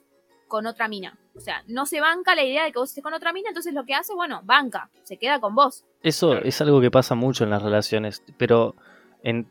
con 0.48 0.66
otra 0.66 0.88
mina. 0.88 1.18
O 1.38 1.40
sea, 1.40 1.62
no 1.68 1.87
se 1.87 2.01
banca 2.01 2.35
la 2.35 2.42
idea 2.42 2.64
de 2.64 2.72
que 2.72 2.81
vos 2.81 2.90
estés 2.90 3.05
con 3.05 3.14
otra 3.14 3.33
mina, 3.33 3.48
entonces 3.48 3.72
lo 3.72 3.85
que 3.85 3.94
hace, 3.94 4.12
bueno, 4.12 4.40
banca, 4.44 4.90
se 5.05 5.16
queda 5.16 5.40
con 5.40 5.55
vos. 5.55 5.85
Eso 6.03 6.37
es 6.37 6.61
algo 6.61 6.81
que 6.81 6.90
pasa 6.90 7.14
mucho 7.14 7.44
en 7.44 7.51
las 7.51 7.62
relaciones, 7.62 8.24
pero 8.37 8.74
en 9.22 9.48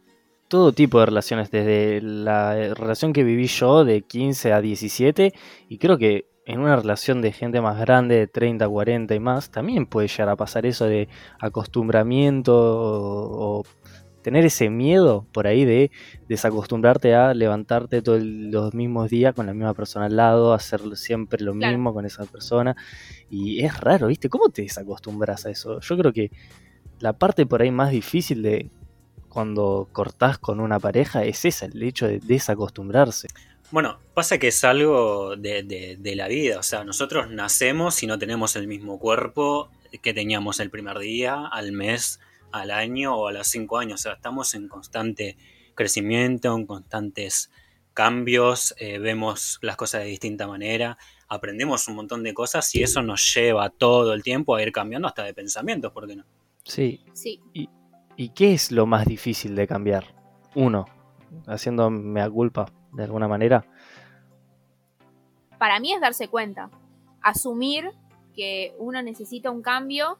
todo 0.49 0.73
tipo 0.73 0.99
de 0.99 1.05
relaciones, 1.05 1.49
desde 1.49 2.01
la 2.01 2.73
relación 2.73 3.13
que 3.13 3.23
viví 3.23 3.47
yo 3.47 3.85
de 3.85 4.01
15 4.01 4.51
a 4.51 4.59
17, 4.59 5.33
y 5.69 5.77
creo 5.77 5.97
que 5.97 6.25
en 6.45 6.59
una 6.59 6.75
relación 6.75 7.21
de 7.21 7.31
gente 7.31 7.61
más 7.61 7.79
grande, 7.79 8.15
de 8.15 8.27
30, 8.27 8.67
40 8.67 9.15
y 9.15 9.19
más, 9.19 9.49
también 9.49 9.85
puede 9.85 10.09
llegar 10.09 10.29
a 10.29 10.35
pasar 10.35 10.65
eso 10.65 10.85
de 10.85 11.07
acostumbramiento 11.39 12.53
o 12.53 13.63
tener 14.27 14.43
ese 14.45 14.69
miedo 14.69 15.25
por 15.31 15.47
ahí 15.47 15.63
de 15.63 15.89
desacostumbrarte 16.27 17.15
a 17.15 17.33
levantarte 17.33 18.01
todos 18.01 18.21
los 18.21 18.73
mismos 18.73 19.09
días 19.09 19.33
con 19.33 19.45
la 19.45 19.53
misma 19.53 19.73
persona 19.73 20.07
al 20.07 20.17
lado, 20.17 20.53
hacer 20.53 20.81
siempre 20.97 21.41
lo 21.45 21.53
Claro. 21.53 21.77
mismo 21.77 21.93
con 21.93 22.05
esa 22.05 22.25
persona. 22.25 22.75
Y 23.29 23.63
es 23.63 23.79
raro, 23.79 24.07
¿viste? 24.07 24.27
¿Cómo 24.27 24.49
te 24.49 24.63
desacostumbras 24.63 25.45
a 25.45 25.49
eso? 25.51 25.79
Yo 25.79 25.97
creo 25.97 26.11
que 26.11 26.29
la 26.99 27.13
parte 27.13 27.45
por 27.45 27.61
ahí 27.61 27.71
más 27.71 27.91
difícil 27.91 28.41
de 28.41 28.69
cuando 29.29 29.87
cortás 29.93 30.37
con 30.39 30.59
una 30.59 30.77
pareja 30.77 31.23
es 31.23 31.45
esa, 31.45 31.67
el 31.67 31.81
hecho 31.81 32.05
de 32.05 32.19
desacostumbrarse. 32.19 33.29
Bueno, 33.71 33.97
pasa 34.13 34.37
que 34.39 34.49
es 34.49 34.61
algo 34.65 35.37
de, 35.37 35.63
de- 35.63 35.95
de 35.97 36.15
la 36.17 36.27
vida. 36.27 36.59
O 36.59 36.63
sea, 36.63 36.83
nosotros 36.83 37.29
nacemos 37.29 38.03
y 38.03 38.07
no 38.07 38.19
tenemos 38.19 38.57
el 38.57 38.67
mismo 38.67 38.99
cuerpo 38.99 39.69
que 40.01 40.13
teníamos 40.13 40.59
el 40.59 40.69
primer 40.69 40.99
día, 40.99 41.45
al 41.49 41.71
mes, 41.71 42.19
al 42.51 42.71
año 42.71 43.15
o 43.15 43.27
a 43.27 43.31
los 43.31 43.47
cinco 43.47 43.77
años. 43.77 44.01
O 44.01 44.03
sea, 44.03 44.13
estamos 44.13 44.53
en 44.53 44.67
constante 44.67 45.37
crecimiento, 45.75 46.55
en 46.55 46.65
constantes 46.65 47.51
cambios, 47.93 48.75
eh, 48.77 48.99
vemos 48.99 49.57
las 49.61 49.75
cosas 49.75 50.01
de 50.01 50.07
distinta 50.07 50.47
manera, 50.47 50.97
aprendemos 51.27 51.87
un 51.87 51.95
montón 51.95 52.23
de 52.23 52.33
cosas 52.33 52.73
y 52.75 52.83
eso 52.83 53.01
nos 53.01 53.33
lleva 53.33 53.69
todo 53.71 54.13
el 54.13 54.21
tiempo 54.21 54.55
a 54.55 54.61
ir 54.61 54.71
cambiando 54.71 55.07
hasta 55.07 55.23
de 55.23 55.33
pensamientos, 55.33 55.91
¿por 55.91 56.07
qué 56.07 56.15
no? 56.15 56.23
Sí. 56.63 57.03
Sí. 57.13 57.41
¿Y 58.19 58.29
qué 58.29 58.53
es 58.53 58.71
lo 58.71 58.85
más 58.85 59.05
difícil 59.05 59.55
de 59.55 59.67
cambiar? 59.67 60.15
Uno, 60.55 60.85
haciendo 61.45 61.89
mea 61.89 62.29
culpa 62.29 62.65
de 62.91 63.03
alguna 63.03 63.27
manera. 63.27 63.65
Para 65.59 65.79
mí 65.79 65.93
es 65.93 66.01
darse 66.01 66.27
cuenta, 66.27 66.69
asumir 67.21 67.91
que 68.35 68.75
uno 68.77 69.01
necesita 69.01 69.51
un 69.51 69.61
cambio 69.61 70.19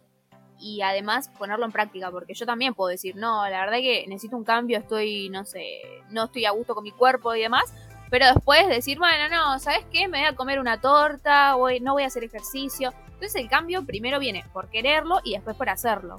y 0.59 0.81
además 0.81 1.29
ponerlo 1.37 1.65
en 1.65 1.71
práctica, 1.71 2.09
porque 2.11 2.33
yo 2.33 2.45
también 2.45 2.73
puedo 2.73 2.89
decir, 2.89 3.15
no, 3.15 3.47
la 3.49 3.61
verdad 3.61 3.77
que 3.77 4.05
necesito 4.07 4.37
un 4.37 4.43
cambio, 4.43 4.77
estoy, 4.79 5.29
no 5.29 5.45
sé, 5.45 5.81
no 6.09 6.25
estoy 6.25 6.45
a 6.45 6.51
gusto 6.51 6.73
con 6.75 6.83
mi 6.83 6.91
cuerpo 6.91 7.33
y 7.35 7.41
demás, 7.41 7.73
pero 8.09 8.25
después 8.25 8.67
decir, 8.67 8.97
bueno, 8.97 9.29
no, 9.29 9.59
¿sabes 9.59 9.85
qué? 9.91 10.07
Me 10.07 10.19
voy 10.19 10.27
a 10.27 10.35
comer 10.35 10.59
una 10.59 10.79
torta, 10.79 11.55
voy, 11.55 11.79
no 11.79 11.93
voy 11.93 12.03
a 12.03 12.07
hacer 12.07 12.23
ejercicio. 12.23 12.93
Entonces 13.07 13.35
el 13.35 13.49
cambio 13.49 13.83
primero 13.85 14.19
viene 14.19 14.45
por 14.53 14.69
quererlo 14.69 15.19
y 15.23 15.33
después 15.33 15.57
por 15.57 15.69
hacerlo. 15.69 16.15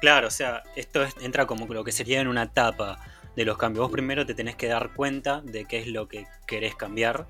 Claro, 0.00 0.26
o 0.26 0.30
sea, 0.30 0.62
esto 0.74 1.02
es- 1.02 1.16
entra 1.20 1.46
como 1.46 1.66
lo 1.72 1.84
que 1.84 1.92
sería 1.92 2.20
en 2.20 2.28
una 2.28 2.44
etapa. 2.44 2.98
de 3.36 3.44
los 3.44 3.58
cambios. 3.58 3.82
Vos 3.82 3.92
primero 3.92 4.24
te 4.24 4.32
tenés 4.34 4.56
que 4.56 4.66
dar 4.66 4.94
cuenta 4.94 5.42
de 5.42 5.66
qué 5.66 5.76
es 5.80 5.88
lo 5.88 6.08
que 6.08 6.26
querés 6.46 6.74
cambiar. 6.74 7.26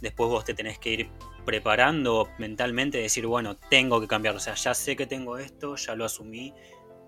Después 0.00 0.28
vos 0.28 0.44
te 0.44 0.54
tenés 0.54 0.80
que 0.80 0.90
ir 0.90 1.10
preparando 1.44 2.28
mentalmente, 2.38 2.98
decir, 2.98 3.26
bueno, 3.26 3.56
tengo 3.56 4.00
que 4.00 4.06
cambiar. 4.06 4.36
O 4.36 4.40
sea, 4.40 4.54
ya 4.54 4.74
sé 4.74 4.96
que 4.96 5.06
tengo 5.06 5.38
esto, 5.38 5.76
ya 5.76 5.94
lo 5.94 6.04
asumí, 6.04 6.54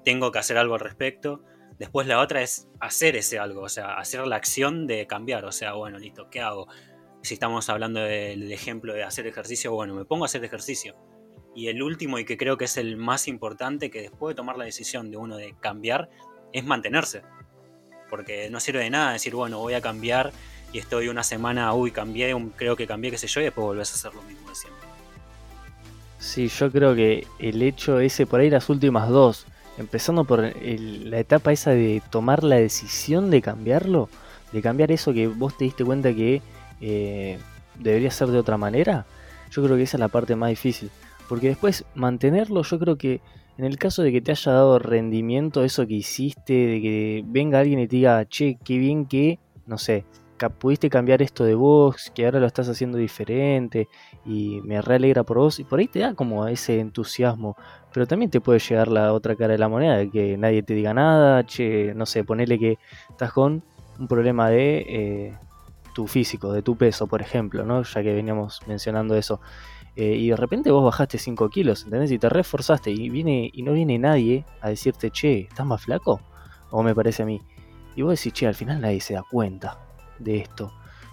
tengo 0.05 0.33
que 0.33 0.39
hacer 0.39 0.59
algo 0.59 0.75
al 0.75 0.81
respecto. 0.81 1.43
Después 1.79 2.07
la 2.07 2.21
otra 2.21 2.43
es 2.43 2.69
hacer 2.81 3.17
ese 3.17 3.39
algo, 3.39 3.63
o 3.63 3.69
sea, 3.69 3.99
hacer 3.99 4.27
la 4.27 4.37
acción 4.37 4.87
de 4.87 5.07
cambiar. 5.07 5.45
O 5.45 5.53
sea, 5.53 5.75
bueno, 5.75 5.99
listo, 5.99 6.29
¿qué 6.31 6.41
hago? 6.41 6.69
Si 7.23 7.35
estamos 7.35 7.69
hablando 7.69 8.01
del 8.01 8.51
ejemplo 8.53 8.95
de 8.95 9.05
hacer 9.05 9.27
ejercicio, 9.27 9.73
bueno, 9.73 9.95
me 9.95 10.05
pongo 10.05 10.25
a 10.25 10.27
hacer 10.27 10.45
ejercicio. 10.45 10.97
Y 11.55 11.69
el 11.69 11.83
último 11.83 12.19
y 12.19 12.25
que 12.25 12.37
creo 12.37 12.57
que 12.57 12.65
es 12.65 12.77
el 12.77 12.97
más 12.97 13.29
importante, 13.29 13.91
que 13.91 14.01
después 14.01 14.35
de 14.35 14.37
tomar 14.37 14.57
la 14.57 14.65
decisión 14.65 15.11
de 15.11 15.19
uno 15.19 15.37
de 15.37 15.55
cambiar, 15.61 16.09
es 16.53 16.65
mantenerse 16.65 17.23
porque 18.13 18.51
no 18.51 18.61
sirve 18.61 18.81
de 18.81 18.91
nada 18.91 19.15
decir, 19.15 19.35
bueno, 19.35 19.59
voy 19.59 19.73
a 19.73 19.81
cambiar 19.81 20.33
y 20.73 20.79
estoy 20.79 21.09
una 21.09 21.23
semana, 21.23 21.73
uy, 21.75 21.91
cambié, 21.91 22.35
creo 22.57 22.77
que 22.77 22.87
cambié, 22.87 23.11
qué 23.11 23.19
sé 23.19 23.27
yo, 23.27 23.41
y 23.41 23.45
después 23.45 23.65
volvés 23.65 23.93
a 23.93 23.95
hacer 23.95 24.15
lo 24.15 24.23
mismo 24.23 24.49
de 24.49 24.55
siempre. 24.55 24.89
Sí, 26.19 26.49
yo 26.49 26.71
creo 26.71 26.95
que 26.95 27.27
el 27.39 27.61
hecho 27.63 27.99
ese, 27.99 28.27
por 28.27 28.41
ahí 28.41 28.49
las 28.49 28.69
últimas 28.69 29.09
dos, 29.09 29.47
empezando 29.77 30.25
por 30.25 30.41
la 30.41 31.19
etapa 31.19 31.53
esa 31.53 31.71
de 31.71 32.03
tomar 32.11 32.45
la 32.45 32.57
decisión 32.57 33.31
de 33.31 33.43
cambiarlo, 33.43 34.09
de 34.53 34.63
cambiar 34.63 34.93
eso 34.93 35.13
que 35.13 35.27
vos 35.27 35.57
te 35.57 35.65
diste 35.65 35.85
cuenta 35.85 36.15
que 36.15 36.41
eh, 36.81 37.39
debería 37.79 38.11
ser 38.11 38.29
de 38.29 38.39
otra 38.39 38.57
manera, 38.57 39.05
yo 39.51 39.63
creo 39.63 39.77
que 39.77 39.83
esa 39.83 39.97
es 39.97 40.01
la 40.01 40.09
parte 40.09 40.37
más 40.37 40.51
difícil. 40.51 40.91
Porque 41.29 41.49
después 41.49 41.85
mantenerlo, 41.95 42.63
yo 42.63 42.79
creo 42.79 42.97
que 42.97 43.21
en 43.59 43.65
el 43.65 43.79
caso 43.79 44.03
de 44.03 44.13
que 44.13 44.21
te 44.21 44.33
haya 44.33 44.53
dado 44.53 44.79
rendimiento 44.79 45.63
eso 45.65 45.87
que 45.87 45.95
hiciste, 45.95 46.53
de 46.53 46.81
que 46.81 47.25
venga 47.27 47.61
alguien 47.61 47.81
y 47.81 47.87
te 47.87 47.97
diga, 47.97 48.25
che, 48.27 48.59
qué 48.65 48.79
bien 48.79 49.07
que, 49.07 49.39
no 49.67 49.79
sé, 49.79 50.05
pudiste 50.51 50.91
cambiar 50.91 51.23
esto 51.23 51.45
de 51.45 51.55
vos, 51.55 52.11
que 52.15 52.25
ahora 52.25 52.41
lo 52.41 52.47
estás 52.47 52.69
haciendo 52.69 52.99
diferente 52.99 53.89
y 54.25 54.61
me 54.63 54.81
realegra 54.81 55.23
por 55.25 55.39
vos 55.39 55.59
y 55.61 55.65
por 55.65 55.79
ahí 55.79 55.89
te 55.89 56.01
da 56.01 56.15
como 56.15 56.47
ese 56.47 56.81
entusiasmo, 56.81 57.57
pero 57.93 58.07
también 58.07 58.31
te 58.31 58.41
puede 58.41 58.59
llegar 58.59 58.89
la 58.89 59.13
otra 59.13 59.37
cara 59.37 59.53
de 59.53 59.59
la 59.59 59.69
moneda, 59.69 59.97
de 59.97 60.11
que 60.11 60.37
nadie 60.37 60.63
te 60.63 60.75
diga 60.75 60.95
nada, 60.95 61.45
che, 61.45 61.95
no 61.95 62.07
sé, 62.07 62.25
ponele 62.25 62.59
que 62.59 62.79
estás 63.11 63.33
con 63.33 63.63
un 63.99 64.09
problema 64.09 64.49
de 64.51 64.85
eh, 64.89 65.39
tu 65.95 66.07
físico, 66.07 66.53
de 66.53 66.63
tu 66.63 66.77
peso, 66.77 67.07
por 67.07 67.21
ejemplo, 67.21 67.65
¿no? 67.65 67.83
Ya 67.83 68.03
que 68.03 68.13
veníamos 68.13 68.61
mencionando 68.67 69.15
eso. 69.17 69.41
Eh, 69.95 70.17
y 70.17 70.31
de 70.31 70.37
repente 70.37 70.71
vos 70.71 70.85
bajaste 70.85 71.19
5 71.19 71.51
kilos, 71.51 71.85
¿entendés? 71.85 72.11
Y 72.13 72.19
te 72.19 72.29
reforzaste 72.29 72.91
y, 72.91 73.11
viene, 73.11 73.51
y 73.53 73.63
no 73.63 73.73
viene 73.75 73.99
nadie 73.99 74.47
a 74.63 74.71
decirte, 74.71 75.11
che, 75.11 75.41
¿estás 75.41 75.67
más 75.67 75.83
flaco? 75.83 76.21
O 76.71 76.83
me 76.83 76.95
parece 76.95 77.25
a 77.25 77.27
mí. 77.27 77.43
Y 77.95 78.03
vos 78.03 78.19
decís, 78.19 78.33
che, 78.33 78.47
al 78.47 78.55
final 78.55 78.81
nadie 78.81 79.01
se 79.01 79.15
da 79.15 79.23
cuenta 79.31 79.92
de 80.23 80.39
esto. 80.39 80.73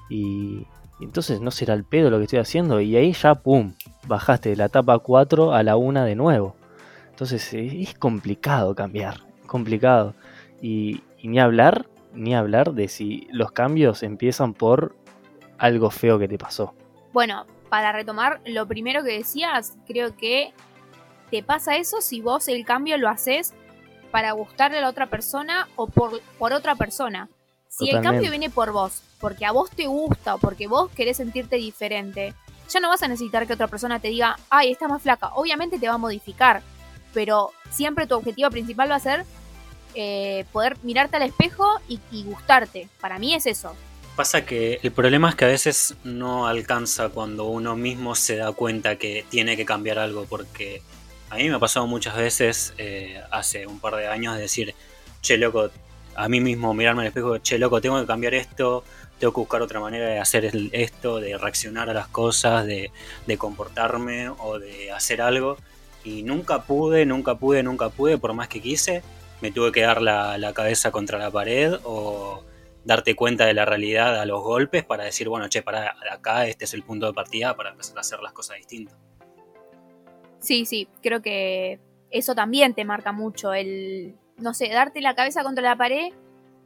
Y, 0.09 0.65
entonces 1.01 1.39
no 1.39 1.49
será 1.49 1.75
el 1.75 1.85
pedo 1.85 2.09
lo 2.09 2.17
que 2.17 2.25
estoy 2.25 2.39
haciendo. 2.39 2.81
Y 2.81 2.95
ahí 2.95 3.13
ya, 3.13 3.35
pum, 3.35 3.73
bajaste 4.07 4.49
de 4.49 4.55
la 4.57 4.65
etapa 4.65 4.99
4 4.99 5.53
a 5.53 5.63
la 5.63 5.77
1 5.77 6.03
de 6.03 6.15
nuevo. 6.15 6.55
Entonces 7.09 7.53
es 7.53 7.93
complicado 7.95 8.75
cambiar, 8.75 9.21
complicado. 9.47 10.13
Y, 10.61 11.03
y 11.17 11.29
ni 11.29 11.39
hablar, 11.39 11.87
ni 12.13 12.35
hablar 12.35 12.73
de 12.73 12.89
si 12.89 13.27
los 13.31 13.51
cambios 13.51 14.03
empiezan 14.03 14.53
por 14.53 14.95
algo 15.57 15.89
feo 15.89 16.19
que 16.19 16.27
te 16.27 16.37
pasó. 16.37 16.73
Bueno, 17.13 17.45
para 17.69 17.91
retomar 17.91 18.41
lo 18.45 18.67
primero 18.67 19.03
que 19.03 19.17
decías, 19.17 19.77
creo 19.87 20.15
que 20.15 20.53
te 21.29 21.43
pasa 21.43 21.77
eso 21.77 22.01
si 22.01 22.21
vos 22.21 22.47
el 22.47 22.65
cambio 22.65 22.97
lo 22.97 23.07
haces 23.07 23.53
para 24.11 24.31
gustarle 24.31 24.79
a 24.79 24.81
la 24.81 24.89
otra 24.89 25.07
persona 25.07 25.67
o 25.75 25.87
por, 25.87 26.21
por 26.39 26.53
otra 26.53 26.75
persona. 26.75 27.29
Si 27.69 27.89
el 27.89 28.01
cambio 28.01 28.29
viene 28.29 28.49
por 28.49 28.71
vos, 28.71 29.01
porque 29.19 29.45
a 29.45 29.51
vos 29.51 29.69
te 29.69 29.87
gusta 29.87 30.35
o 30.35 30.37
porque 30.39 30.67
vos 30.67 30.91
querés 30.91 31.17
sentirte 31.17 31.55
diferente, 31.55 32.33
ya 32.69 32.79
no 32.79 32.89
vas 32.89 33.03
a 33.03 33.07
necesitar 33.07 33.47
que 33.47 33.53
otra 33.53 33.67
persona 33.67 33.99
te 33.99 34.09
diga, 34.09 34.37
ay, 34.49 34.71
está 34.71 34.87
más 34.87 35.01
flaca. 35.01 35.29
Obviamente 35.35 35.79
te 35.79 35.87
va 35.87 35.93
a 35.93 35.97
modificar, 35.97 36.61
pero 37.13 37.51
siempre 37.69 38.07
tu 38.07 38.15
objetivo 38.15 38.49
principal 38.49 38.91
va 38.91 38.95
a 38.95 38.99
ser 38.99 39.25
eh, 39.95 40.45
poder 40.51 40.77
mirarte 40.83 41.17
al 41.17 41.23
espejo 41.23 41.65
y 41.87 42.23
gustarte. 42.23 42.89
Para 42.99 43.17
mí 43.19 43.33
es 43.33 43.45
eso. 43.45 43.75
Pasa 44.19 44.45
que 44.45 44.81
el 44.83 44.91
problema 44.91 45.29
es 45.29 45.35
que 45.35 45.45
a 45.45 45.47
veces 45.47 45.95
no 46.03 46.45
alcanza 46.45 47.07
cuando 47.07 47.45
uno 47.45 47.77
mismo 47.77 48.15
se 48.15 48.35
da 48.35 48.51
cuenta 48.51 48.97
que 48.97 49.25
tiene 49.29 49.55
que 49.55 49.63
cambiar 49.63 49.97
algo, 49.97 50.25
porque 50.25 50.81
a 51.29 51.37
mí 51.37 51.47
me 51.47 51.55
ha 51.55 51.59
pasado 51.59 51.87
muchas 51.87 52.17
veces 52.17 52.73
eh, 52.77 53.21
hace 53.31 53.65
un 53.65 53.79
par 53.79 53.95
de 53.95 54.07
años 54.07 54.35
de 54.35 54.41
decir, 54.41 54.75
che 55.21 55.37
loco, 55.37 55.69
a 56.15 56.29
mí 56.29 56.41
mismo 56.41 56.73
mirarme 56.73 57.01
al 57.01 57.07
espejo, 57.07 57.37
che 57.37 57.57
loco, 57.57 57.81
tengo 57.81 57.99
que 57.99 58.07
cambiar 58.07 58.33
esto, 58.33 58.83
tengo 59.19 59.33
que 59.33 59.39
buscar 59.39 59.61
otra 59.61 59.79
manera 59.79 60.07
de 60.07 60.19
hacer 60.19 60.51
esto, 60.71 61.19
de 61.19 61.37
reaccionar 61.37 61.89
a 61.89 61.93
las 61.93 62.07
cosas, 62.07 62.65
de, 62.65 62.91
comportarme 63.37 64.29
o 64.29 64.59
de 64.59 64.91
hacer 64.91 65.21
algo. 65.21 65.57
Y 66.03 66.23
nunca 66.23 66.63
pude, 66.63 67.05
nunca 67.05 67.35
pude, 67.35 67.61
nunca 67.61 67.89
pude, 67.89 68.17
por 68.17 68.33
más 68.33 68.47
que 68.47 68.61
quise, 68.61 69.03
me 69.41 69.51
tuve 69.51 69.71
que 69.71 69.81
dar 69.81 70.01
la, 70.01 70.37
la 70.37 70.53
cabeza 70.53 70.91
contra 70.91 71.19
la 71.19 71.29
pared 71.29 71.75
o 71.83 72.43
darte 72.85 73.15
cuenta 73.15 73.45
de 73.45 73.53
la 73.53 73.65
realidad 73.65 74.19
a 74.19 74.25
los 74.25 74.41
golpes 74.41 74.83
para 74.83 75.03
decir, 75.03 75.29
bueno, 75.29 75.47
che, 75.49 75.61
para 75.61 75.95
acá 76.11 76.47
este 76.47 76.65
es 76.65 76.73
el 76.73 76.83
punto 76.83 77.05
de 77.05 77.13
partida 77.13 77.55
para 77.55 77.71
empezar 77.71 77.97
a 77.97 78.01
hacer 78.01 78.19
las 78.21 78.33
cosas 78.33 78.57
distintas. 78.57 78.97
Sí, 80.39 80.65
sí, 80.65 80.87
creo 81.01 81.21
que 81.21 81.79
eso 82.09 82.33
también 82.33 82.73
te 82.73 82.85
marca 82.85 83.11
mucho, 83.11 83.53
el, 83.53 84.15
no 84.39 84.53
sé, 84.53 84.69
darte 84.69 85.01
la 85.01 85.15
cabeza 85.15 85.43
contra 85.43 85.63
la 85.63 85.75
pared, 85.75 86.13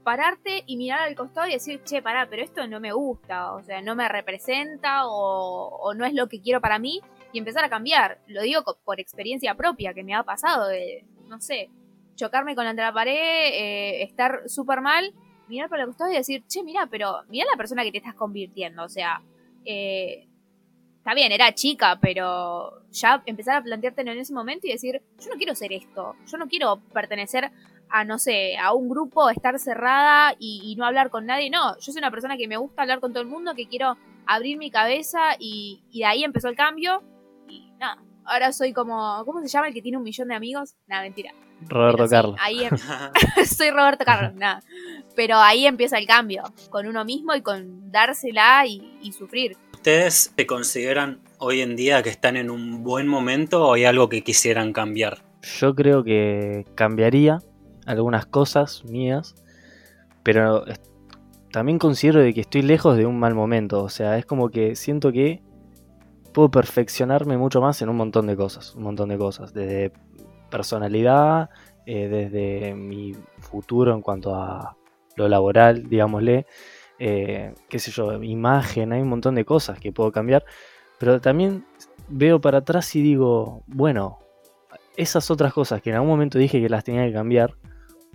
pararte 0.03 0.63
y 0.65 0.77
mirar 0.77 1.01
al 1.01 1.15
costado 1.15 1.47
y 1.47 1.53
decir, 1.53 1.81
che, 1.83 2.01
pará, 2.01 2.27
pero 2.29 2.43
esto 2.43 2.67
no 2.67 2.79
me 2.79 2.91
gusta, 2.91 3.53
o 3.53 3.63
sea, 3.63 3.81
no 3.81 3.95
me 3.95 4.07
representa 4.09 5.05
o, 5.05 5.93
no 5.95 6.05
es 6.05 6.13
lo 6.13 6.27
que 6.27 6.41
quiero 6.41 6.61
para 6.61 6.79
mí 6.79 7.01
y 7.31 7.39
empezar 7.39 7.63
a 7.63 7.69
cambiar. 7.69 8.19
Lo 8.27 8.41
digo 8.41 8.63
por 8.83 8.99
experiencia 8.99 9.55
propia 9.55 9.93
que 9.93 10.03
me 10.03 10.13
ha 10.13 10.23
pasado, 10.23 10.69
no 11.27 11.39
sé, 11.41 11.69
chocarme 12.15 12.55
con 12.55 12.65
la 12.65 12.93
pared, 12.93 13.13
eh, 13.13 14.03
estar 14.03 14.43
súper 14.47 14.81
mal 14.81 15.13
mirar 15.47 15.69
para 15.69 15.83
el 15.83 15.87
costado 15.89 16.11
y 16.11 16.15
decir, 16.15 16.43
che, 16.47 16.63
mira, 16.63 16.87
pero 16.89 17.21
mira 17.29 17.45
la 17.49 17.57
persona 17.57 17.83
que 17.83 17.91
te 17.91 17.97
estás 17.97 18.15
convirtiendo. 18.15 18.83
O 18.83 18.89
sea, 18.89 19.21
eh, 19.65 20.27
está 21.03 21.13
bien, 21.13 21.33
era 21.33 21.53
chica, 21.53 21.99
pero 22.01 22.81
ya 22.93 23.21
empezar 23.25 23.57
a 23.57 23.61
plantearte 23.61 24.03
en 24.03 24.07
ese 24.07 24.33
momento 24.33 24.67
y 24.67 24.71
decir, 24.71 25.01
yo 25.19 25.29
no 25.29 25.35
quiero 25.35 25.53
ser 25.53 25.73
esto, 25.73 26.15
yo 26.25 26.37
no 26.37 26.47
quiero 26.47 26.77
pertenecer 26.93 27.51
a, 27.89 28.05
no 28.05 28.17
sé, 28.17 28.57
a 28.57 28.73
un 28.73 28.87
grupo, 28.87 29.29
estar 29.29 29.59
cerrada 29.59 30.33
y, 30.39 30.75
no 30.77 30.85
hablar 30.85 31.09
con 31.09 31.25
nadie. 31.25 31.49
No, 31.49 31.77
yo 31.77 31.91
soy 31.91 31.99
una 31.99 32.09
persona 32.09 32.37
que 32.37 32.47
me 32.47 32.55
gusta 32.55 32.83
hablar 32.83 33.01
con 33.01 33.11
todo 33.11 33.21
el 33.21 33.27
mundo, 33.27 33.53
que 33.53 33.67
quiero 33.67 33.97
abrir 34.25 34.57
mi 34.57 34.71
cabeza 34.71 35.35
y, 35.37 35.83
y 35.91 35.99
de 35.99 36.05
ahí 36.05 36.23
empezó 36.23 36.47
el 36.47 36.55
cambio. 36.55 37.03
Y 37.49 37.69
nada, 37.77 38.01
ahora 38.23 38.53
soy 38.53 38.71
como, 38.71 39.23
¿cómo 39.25 39.41
se 39.41 39.49
llama 39.49 39.67
el 39.67 39.73
que 39.73 39.81
tiene 39.81 39.97
un 39.97 40.03
millón 40.03 40.29
de 40.29 40.35
amigos? 40.35 40.75
Nada, 40.87 41.01
mentira. 41.01 41.33
Roberto 41.67 42.07
Carlos. 42.07 42.35
Ahí 42.39 42.63
em- 42.63 42.77
soy 43.45 43.71
Roberto 43.71 44.05
Carlos, 44.05 44.33
nada. 44.35 44.63
Pero 45.15 45.37
ahí 45.37 45.65
empieza 45.65 45.97
el 45.97 46.07
cambio, 46.07 46.43
con 46.69 46.87
uno 46.87 47.05
mismo 47.05 47.35
y 47.35 47.41
con 47.41 47.91
dársela 47.91 48.65
y, 48.65 49.11
sufrir. 49.11 49.57
¿Ustedes 49.83 50.33
se 50.37 50.47
consideran 50.47 51.19
hoy 51.39 51.59
en 51.59 51.75
día 51.75 52.01
que 52.03 52.09
están 52.09 52.37
en 52.37 52.49
un 52.49 52.85
buen 52.85 53.05
momento 53.05 53.67
o 53.67 53.73
hay 53.73 53.83
algo 53.83 54.07
que 54.07 54.21
quisieran 54.21 54.71
cambiar? 54.71 55.17
Yo 55.41 55.75
creo 55.75 56.05
que 56.05 56.65
cambiaría 56.73 57.39
algunas 57.85 58.25
cosas 58.25 58.85
mías, 58.85 59.35
pero 60.23 60.63
también 61.51 61.79
considero 61.79 62.21
de 62.21 62.33
que 62.33 62.39
estoy 62.39 62.61
lejos 62.61 62.95
de 62.95 63.05
un 63.05 63.19
mal 63.19 63.35
momento. 63.35 63.83
O 63.83 63.89
sea, 63.89 64.17
es 64.17 64.25
como 64.25 64.47
que 64.47 64.77
siento 64.77 65.11
que 65.11 65.41
puedo 66.31 66.49
perfeccionarme 66.49 67.37
mucho 67.37 67.59
más 67.59 67.81
en 67.81 67.89
un 67.89 67.97
montón 67.97 68.27
de 68.27 68.37
cosas. 68.37 68.75
Un 68.75 68.83
montón 68.83 69.09
de 69.09 69.17
cosas. 69.17 69.53
Desde 69.53 69.91
personalidad, 70.49 71.49
eh, 71.85 72.07
desde 72.07 72.73
mi 72.73 73.17
futuro 73.39 73.93
en 73.93 74.01
cuanto 74.01 74.33
a 74.33 74.77
lo 75.17 75.27
laboral, 75.27 75.89
digámosle, 75.89 76.45
eh, 77.05 77.53
qué 77.67 77.79
sé 77.79 77.91
yo, 77.91 78.23
imagen, 78.23 78.93
hay 78.93 79.01
un 79.01 79.09
montón 79.09 79.35
de 79.35 79.43
cosas 79.43 79.77
que 79.77 79.91
puedo 79.91 80.13
cambiar, 80.13 80.45
pero 80.97 81.19
también 81.19 81.65
veo 82.07 82.39
para 82.39 82.59
atrás 82.59 82.95
y 82.95 83.01
digo, 83.01 83.61
bueno, 83.67 84.19
esas 84.95 85.29
otras 85.29 85.51
cosas 85.51 85.81
que 85.81 85.89
en 85.89 85.97
algún 85.97 86.11
momento 86.11 86.37
dije 86.37 86.61
que 86.61 86.69
las 86.69 86.85
tenía 86.85 87.05
que 87.05 87.11
cambiar, 87.11 87.57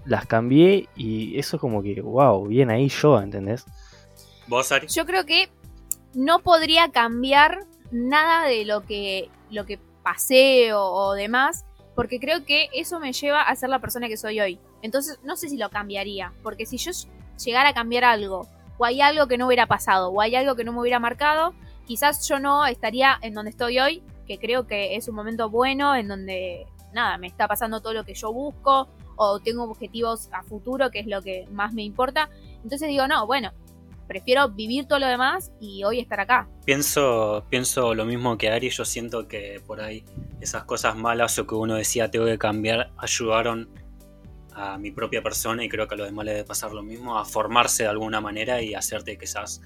las 0.07 0.25
cambié 0.25 0.89
y 0.97 1.39
eso 1.39 1.57
es 1.57 1.61
como 1.61 1.83
que, 1.83 2.01
wow, 2.01 2.47
bien 2.47 2.71
ahí 2.71 2.89
yo, 2.89 3.21
¿entendés? 3.21 3.67
¿Vos, 4.47 4.73
Ari? 4.73 4.87
Yo 4.87 5.05
creo 5.05 5.27
que 5.27 5.51
no 6.15 6.39
podría 6.39 6.91
cambiar 6.91 7.67
nada 7.91 8.47
de 8.47 8.65
lo 8.65 8.87
que, 8.87 9.29
lo 9.51 9.67
que 9.67 9.79
pasé 10.03 10.71
o 10.73 11.13
demás, 11.13 11.67
porque 11.95 12.19
creo 12.19 12.47
que 12.47 12.71
eso 12.73 13.01
me 13.01 13.13
lleva 13.13 13.43
a 13.43 13.55
ser 13.55 13.69
la 13.69 13.81
persona 13.81 14.09
que 14.09 14.17
soy 14.17 14.41
hoy. 14.41 14.59
Entonces, 14.81 15.21
no 15.25 15.37
sé 15.37 15.51
si 15.51 15.59
lo 15.59 15.69
cambiaría, 15.69 16.33
porque 16.43 16.65
si 16.65 16.79
yo 16.79 16.93
llegara 17.45 17.69
a 17.69 17.75
cambiar 17.75 18.05
algo, 18.05 18.49
o 18.79 18.85
hay 18.85 19.01
algo 19.01 19.27
que 19.27 19.37
no 19.37 19.47
hubiera 19.47 19.67
pasado, 19.67 20.11
o 20.11 20.21
hay 20.21 20.37
algo 20.37 20.57
que 20.57 20.65
no 20.65 20.73
me 20.73 20.81
hubiera 20.81 20.99
marcado, 20.99 21.55
quizás 21.87 22.27
yo 22.29 22.39
no 22.39 22.65
estaría 22.67 23.19
en 23.23 23.35
donde 23.35 23.51
estoy 23.51 23.79
hoy, 23.79 24.03
que 24.27 24.39
creo 24.39 24.67
que 24.67 24.97
es 24.97 25.09
un 25.09 25.15
momento 25.15 25.51
bueno, 25.51 25.95
en 25.95 26.09
donde, 26.09 26.67
nada, 26.93 27.19
me 27.19 27.27
está 27.27 27.49
pasando 27.49 27.81
todo 27.81 27.93
lo 27.93 28.05
que 28.05 28.15
yo 28.15 28.33
busco, 28.33 28.89
o 29.17 29.41
tengo 29.41 29.65
objetivos 29.65 30.29
a 30.33 30.43
futuro, 30.45 30.91
que 30.91 31.01
es 31.01 31.07
lo 31.07 31.23
que 31.23 31.47
más 31.51 31.73
me 31.75 31.83
importa. 31.83 32.31
Entonces 32.63 32.89
digo, 32.89 33.09
no, 33.09 33.27
bueno, 33.27 33.53
prefiero 34.07 34.49
vivir 34.49 34.87
todo 34.87 35.01
lo 35.01 35.07
demás 35.07 35.53
y 35.61 35.85
hoy 35.85 35.99
estar 36.01 36.21
acá. 36.21 36.49
Pienso, 36.65 37.45
pienso 37.51 37.95
lo 37.95 38.05
mismo 38.05 38.39
que 38.39 38.49
Ari, 38.49 38.71
yo 38.71 38.85
siento 38.85 39.29
que 39.29 39.61
por 39.67 39.81
ahí 39.81 40.05
esas 40.41 40.65
cosas 40.65 40.97
malas 40.97 41.39
o 41.39 41.47
que 41.47 41.55
uno 41.55 41.75
decía 41.75 42.11
tengo 42.11 42.27
que 42.27 42.39
cambiar 42.39 42.93
ayudaron 42.97 43.69
a 44.59 44.77
mi 44.77 44.91
propia 44.91 45.23
persona 45.23 45.65
y 45.65 45.69
creo 45.69 45.87
que 45.87 45.95
a 45.95 45.99
los 45.99 46.09
demás 46.09 46.25
les 46.25 46.35
debe 46.35 46.47
pasar 46.47 46.73
lo 46.73 46.83
mismo, 46.83 47.17
a 47.17 47.25
formarse 47.25 47.85
de 47.85 47.89
alguna 47.89 48.21
manera 48.21 48.61
y 48.61 48.75
hacerte 48.75 49.17
quizás 49.17 49.63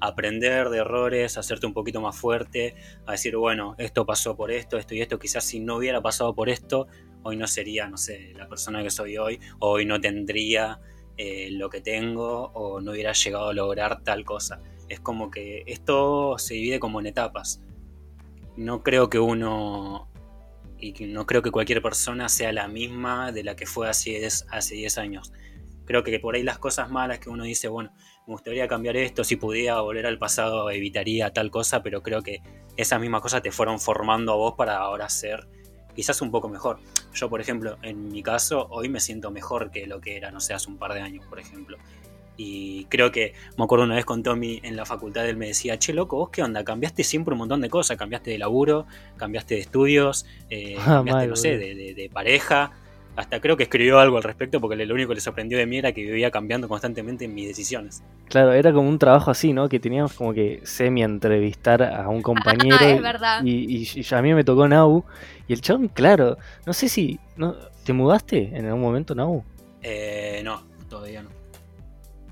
aprender 0.00 0.68
de 0.68 0.78
errores, 0.78 1.38
hacerte 1.38 1.64
un 1.66 1.72
poquito 1.72 2.00
más 2.00 2.16
fuerte, 2.16 2.74
a 3.06 3.12
decir, 3.12 3.36
bueno, 3.36 3.76
esto 3.78 4.04
pasó 4.04 4.36
por 4.36 4.50
esto, 4.50 4.76
esto 4.76 4.96
y 4.96 5.00
esto, 5.00 5.20
quizás 5.20 5.44
si 5.44 5.60
no 5.60 5.76
hubiera 5.76 6.00
pasado 6.02 6.34
por 6.34 6.48
esto, 6.48 6.88
hoy 7.22 7.36
no 7.36 7.46
sería, 7.46 7.88
no 7.88 7.96
sé, 7.96 8.32
la 8.34 8.48
persona 8.48 8.82
que 8.82 8.90
soy 8.90 9.16
hoy, 9.16 9.38
hoy 9.60 9.86
no 9.86 10.00
tendría 10.00 10.80
eh, 11.16 11.50
lo 11.52 11.70
que 11.70 11.80
tengo, 11.80 12.50
o 12.52 12.80
no 12.80 12.90
hubiera 12.90 13.12
llegado 13.12 13.50
a 13.50 13.54
lograr 13.54 14.02
tal 14.02 14.24
cosa. 14.24 14.60
Es 14.88 14.98
como 14.98 15.30
que 15.30 15.62
esto 15.66 16.36
se 16.36 16.54
divide 16.54 16.80
como 16.80 16.98
en 16.98 17.06
etapas. 17.06 17.62
No 18.56 18.82
creo 18.82 19.08
que 19.08 19.20
uno 19.20 20.08
y 20.82 20.92
no 21.06 21.26
creo 21.26 21.42
que 21.42 21.52
cualquier 21.52 21.80
persona 21.80 22.28
sea 22.28 22.52
la 22.52 22.66
misma 22.66 23.30
de 23.30 23.44
la 23.44 23.54
que 23.54 23.66
fue 23.66 23.88
hace 23.88 24.10
10, 24.10 24.46
hace 24.50 24.74
10 24.74 24.98
años. 24.98 25.32
Creo 25.84 26.02
que 26.02 26.18
por 26.18 26.34
ahí 26.34 26.42
las 26.42 26.58
cosas 26.58 26.90
malas 26.90 27.20
que 27.20 27.30
uno 27.30 27.44
dice, 27.44 27.68
bueno, 27.68 27.92
me 28.26 28.34
gustaría 28.34 28.66
cambiar 28.66 28.96
esto, 28.96 29.22
si 29.24 29.36
pudiera 29.36 29.80
volver 29.80 30.06
al 30.06 30.18
pasado 30.18 30.70
evitaría 30.70 31.32
tal 31.32 31.50
cosa, 31.50 31.82
pero 31.82 32.02
creo 32.02 32.22
que 32.22 32.40
esas 32.76 33.00
mismas 33.00 33.20
cosas 33.20 33.42
te 33.42 33.52
fueron 33.52 33.78
formando 33.78 34.32
a 34.32 34.36
vos 34.36 34.54
para 34.56 34.76
ahora 34.78 35.08
ser 35.08 35.48
quizás 35.94 36.20
un 36.20 36.30
poco 36.30 36.48
mejor. 36.48 36.78
Yo, 37.14 37.28
por 37.28 37.40
ejemplo, 37.40 37.78
en 37.82 38.08
mi 38.08 38.22
caso, 38.22 38.66
hoy 38.70 38.88
me 38.88 39.00
siento 39.00 39.30
mejor 39.30 39.70
que 39.70 39.86
lo 39.86 40.00
que 40.00 40.16
era, 40.16 40.30
no 40.30 40.40
sé, 40.40 40.54
hace 40.54 40.68
un 40.68 40.78
par 40.78 40.94
de 40.94 41.00
años, 41.00 41.24
por 41.26 41.38
ejemplo. 41.38 41.78
Y 42.36 42.86
creo 42.86 43.12
que, 43.12 43.34
me 43.58 43.64
acuerdo 43.64 43.84
una 43.84 43.94
vez 43.94 44.04
con 44.04 44.22
Tommy 44.22 44.58
en 44.62 44.74
la 44.74 44.84
facultad, 44.86 45.28
él 45.28 45.36
me 45.36 45.48
decía, 45.48 45.78
che, 45.78 45.92
loco, 45.92 46.16
¿vos 46.16 46.30
qué 46.30 46.42
onda? 46.42 46.64
Cambiaste 46.64 47.04
siempre 47.04 47.32
un 47.32 47.38
montón 47.38 47.60
de 47.60 47.68
cosas, 47.68 47.96
cambiaste 47.98 48.30
de 48.30 48.38
laburo, 48.38 48.86
cambiaste 49.16 49.54
de 49.56 49.60
estudios, 49.60 50.24
eh, 50.50 50.76
Ah, 50.80 50.84
cambiaste, 50.86 51.26
no 51.28 51.36
sé, 51.36 51.58
de, 51.58 51.74
de- 51.74 51.94
de 51.94 52.08
pareja. 52.10 52.72
Hasta 53.14 53.42
creo 53.42 53.58
que 53.58 53.64
escribió 53.64 53.98
algo 53.98 54.16
al 54.16 54.22
respecto 54.22 54.58
porque 54.58 54.74
lo 54.86 54.94
único 54.94 55.10
que 55.10 55.16
le 55.16 55.20
sorprendió 55.20 55.58
de 55.58 55.66
mí 55.66 55.76
era 55.76 55.92
que 55.92 56.00
vivía 56.00 56.30
cambiando 56.30 56.66
constantemente 56.66 57.26
en 57.26 57.34
mis 57.34 57.46
decisiones. 57.46 58.02
Claro, 58.30 58.54
era 58.54 58.72
como 58.72 58.88
un 58.88 58.98
trabajo 58.98 59.30
así, 59.30 59.52
¿no? 59.52 59.68
Que 59.68 59.78
teníamos 59.78 60.14
como 60.14 60.32
que 60.32 60.60
semi-entrevistar 60.64 61.82
a 61.82 62.08
un 62.08 62.22
compañero. 62.22 62.76
Ah, 62.80 62.88
es 62.90 62.98
y- 62.98 63.02
verdad. 63.02 63.44
Y, 63.44 63.82
y- 63.82 64.00
y 64.00 64.14
a 64.14 64.22
mí 64.22 64.32
me 64.32 64.44
tocó 64.44 64.66
Nau. 64.66 65.04
Y 65.46 65.52
el 65.52 65.60
chabón, 65.60 65.88
claro, 65.88 66.38
no 66.64 66.72
sé 66.72 66.88
si. 66.88 67.20
¿no? 67.36 67.54
¿Te 67.84 67.92
mudaste 67.92 68.50
en 68.56 68.64
algún 68.64 68.80
momento, 68.80 69.14
Nau? 69.14 69.44
Eh, 69.82 70.40
no, 70.42 70.62
todavía 70.88 71.22
no. 71.22 71.28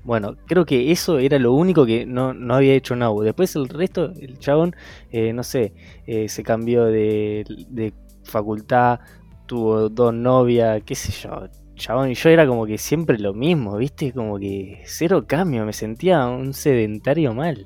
Bueno, 0.03 0.35
creo 0.47 0.65
que 0.65 0.91
eso 0.91 1.19
era 1.19 1.37
lo 1.37 1.53
único 1.53 1.85
que 1.85 2.05
no, 2.05 2.33
no 2.33 2.55
había 2.55 2.73
hecho 2.73 2.95
Nau. 2.95 3.21
Después 3.21 3.55
el 3.55 3.69
resto, 3.69 4.11
el 4.19 4.39
chabón, 4.39 4.75
eh, 5.11 5.31
no 5.33 5.43
sé, 5.43 5.73
eh, 6.07 6.27
se 6.27 6.43
cambió 6.43 6.85
de, 6.85 7.45
de 7.69 7.93
facultad, 8.23 8.99
tuvo 9.45 9.89
dos 9.89 10.13
novias, 10.13 10.81
qué 10.85 10.95
sé 10.95 11.11
yo. 11.11 11.47
Chabón, 11.75 12.11
y 12.11 12.15
yo 12.15 12.29
era 12.29 12.47
como 12.47 12.65
que 12.65 12.77
siempre 12.77 13.17
lo 13.17 13.33
mismo, 13.33 13.77
¿viste? 13.77 14.11
Como 14.11 14.37
que 14.39 14.83
cero 14.85 15.25
cambio, 15.27 15.65
me 15.65 15.73
sentía 15.73 16.27
un 16.27 16.53
sedentario 16.53 17.33
mal. 17.33 17.65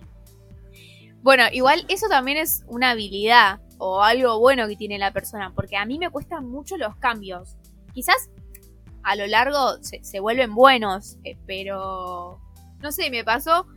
Bueno, 1.22 1.44
igual 1.52 1.86
eso 1.90 2.08
también 2.08 2.38
es 2.38 2.64
una 2.68 2.92
habilidad 2.92 3.60
o 3.78 4.02
algo 4.04 4.40
bueno 4.40 4.68
que 4.68 4.76
tiene 4.76 4.98
la 4.98 5.12
persona, 5.12 5.52
porque 5.54 5.76
a 5.76 5.86
mí 5.86 5.98
me 6.00 6.10
cuestan 6.10 6.48
mucho 6.50 6.78
los 6.78 6.96
cambios. 6.98 7.58
Quizás 7.94 8.30
a 9.06 9.16
lo 9.16 9.28
largo 9.28 9.82
se, 9.82 10.04
se 10.04 10.20
vuelven 10.20 10.54
buenos, 10.54 11.18
eh, 11.24 11.38
pero 11.46 12.42
no 12.82 12.92
sé, 12.92 13.10
me 13.12 13.24
pasó 13.24 13.68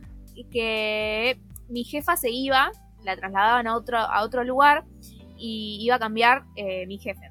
que 0.51 1.39
mi 1.67 1.83
jefa 1.83 2.17
se 2.17 2.31
iba, 2.31 2.71
la 3.03 3.15
trasladaban 3.15 3.67
a 3.67 3.75
otro, 3.75 3.97
a 3.97 4.23
otro 4.23 4.43
lugar 4.43 4.85
y 5.37 5.77
iba 5.81 5.95
a 5.95 5.99
cambiar 5.99 6.45
eh, 6.55 6.85
mi 6.87 6.97
jefe. 6.97 7.29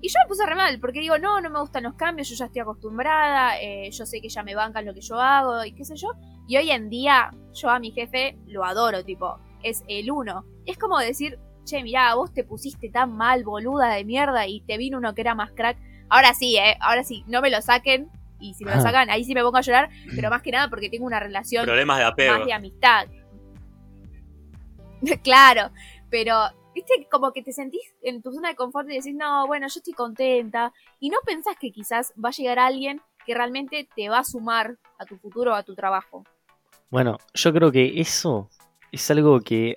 Y 0.00 0.08
yo 0.08 0.14
me 0.22 0.28
puse 0.28 0.46
re 0.46 0.54
mal, 0.54 0.78
porque 0.80 1.00
digo, 1.00 1.18
no, 1.18 1.40
no 1.40 1.50
me 1.50 1.60
gustan 1.60 1.84
los 1.84 1.94
cambios, 1.94 2.28
yo 2.28 2.36
ya 2.36 2.44
estoy 2.44 2.60
acostumbrada, 2.60 3.60
eh, 3.60 3.90
yo 3.90 4.04
sé 4.06 4.20
que 4.20 4.28
ya 4.28 4.42
me 4.42 4.54
bancan 4.54 4.84
lo 4.84 4.94
que 4.94 5.00
yo 5.00 5.18
hago 5.18 5.64
y 5.64 5.72
qué 5.72 5.84
sé 5.84 5.96
yo. 5.96 6.08
Y 6.46 6.56
hoy 6.58 6.70
en 6.70 6.90
día 6.90 7.30
yo 7.54 7.70
a 7.70 7.78
mi 7.78 7.90
jefe 7.90 8.38
lo 8.46 8.64
adoro, 8.64 9.02
tipo, 9.02 9.38
es 9.62 9.82
el 9.88 10.10
uno. 10.10 10.44
Es 10.66 10.76
como 10.78 10.98
decir, 10.98 11.38
che, 11.64 11.82
mirá, 11.82 12.14
vos 12.14 12.32
te 12.32 12.44
pusiste 12.44 12.90
tan 12.90 13.16
mal, 13.16 13.44
boluda 13.44 13.94
de 13.94 14.04
mierda, 14.04 14.46
y 14.46 14.60
te 14.60 14.76
vino 14.76 14.98
uno 14.98 15.14
que 15.14 15.22
era 15.22 15.34
más 15.34 15.50
crack. 15.52 15.78
Ahora 16.14 16.32
sí, 16.32 16.56
eh, 16.56 16.76
ahora 16.78 17.02
sí, 17.02 17.24
no 17.26 17.42
me 17.42 17.50
lo 17.50 17.60
saquen. 17.60 18.08
Y 18.38 18.54
si 18.54 18.64
me 18.64 18.72
lo 18.72 18.80
sacan, 18.80 19.10
ahí 19.10 19.24
sí 19.24 19.34
me 19.34 19.42
pongo 19.42 19.56
a 19.56 19.62
llorar, 19.62 19.90
pero 20.14 20.30
más 20.30 20.42
que 20.42 20.52
nada 20.52 20.70
porque 20.70 20.88
tengo 20.88 21.06
una 21.06 21.18
relación 21.18 21.64
Problemas 21.64 21.98
de 21.98 22.04
apego. 22.04 22.38
más 22.38 22.46
de 22.46 22.52
amistad. 22.52 23.08
claro, 25.24 25.72
pero 26.10 26.36
viste 26.72 27.08
como 27.10 27.32
que 27.32 27.42
te 27.42 27.52
sentís 27.52 27.82
en 28.00 28.22
tu 28.22 28.32
zona 28.32 28.50
de 28.50 28.54
confort 28.54 28.88
y 28.90 28.94
decís, 28.94 29.12
no, 29.12 29.48
bueno, 29.48 29.66
yo 29.66 29.80
estoy 29.80 29.92
contenta. 29.92 30.72
Y 31.00 31.10
no 31.10 31.18
pensás 31.26 31.56
que 31.60 31.72
quizás 31.72 32.12
va 32.22 32.28
a 32.28 32.32
llegar 32.32 32.60
alguien 32.60 33.00
que 33.26 33.34
realmente 33.34 33.88
te 33.96 34.08
va 34.08 34.20
a 34.20 34.24
sumar 34.24 34.76
a 35.00 35.06
tu 35.06 35.16
futuro 35.16 35.50
o 35.50 35.56
a 35.56 35.64
tu 35.64 35.74
trabajo. 35.74 36.22
Bueno, 36.90 37.18
yo 37.32 37.52
creo 37.52 37.72
que 37.72 38.00
eso 38.00 38.50
es 38.92 39.10
algo 39.10 39.40
que 39.40 39.74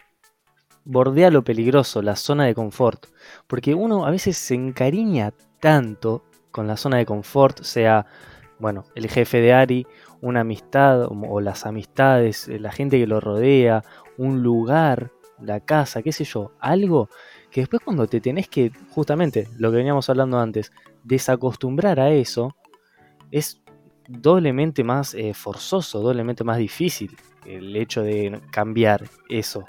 bordea 0.84 1.32
lo 1.32 1.44
peligroso, 1.44 2.04
la 2.04 2.16
zona 2.16 2.46
de 2.46 2.54
confort. 2.54 3.08
Porque 3.48 3.74
uno 3.74 4.06
a 4.06 4.12
veces 4.12 4.38
se 4.38 4.54
encariña 4.54 5.34
tanto 5.60 6.24
con 6.52 6.68
la 6.68 6.78
zona 6.78 6.98
de 6.98 7.06
confort, 7.06 7.62
sea, 7.62 8.06
bueno, 8.60 8.86
el 8.96 9.10
jefe 9.10 9.42
de 9.42 9.54
Ari, 9.54 9.88
una 10.22 10.42
amistad 10.42 11.08
o, 11.10 11.42
las 11.42 11.66
amistades, 11.66 12.48
eh, 12.48 12.60
la 12.60 12.72
gente 12.72 13.00
que 13.00 13.08
lo 13.08 13.20
rodea, 13.20 13.84
un 14.18 14.42
lugar, 14.42 15.12
la 15.40 15.60
casa, 15.60 16.02
qué 16.02 16.12
sé 16.12 16.24
yo, 16.24 16.52
algo 16.60 17.10
que 17.52 17.62
después 17.62 17.82
cuando 17.84 18.08
te 18.08 18.20
tenés 18.20 18.48
que, 18.48 18.72
justamente, 18.90 19.48
lo 19.58 19.72
que 19.72 19.78
veníamos 19.78 20.10
hablando 20.10 20.40
antes, 20.40 20.72
desacostumbrar 21.04 22.00
a 22.00 22.10
eso, 22.10 22.56
es 23.32 23.62
doblemente 24.08 24.84
más 24.84 25.14
eh, 25.14 25.34
forzoso, 25.34 26.02
doblemente 26.02 26.44
más 26.44 26.58
difícil 26.58 27.16
el 27.46 27.76
hecho 27.76 28.02
de 28.02 28.42
cambiar 28.52 29.04
eso. 29.30 29.66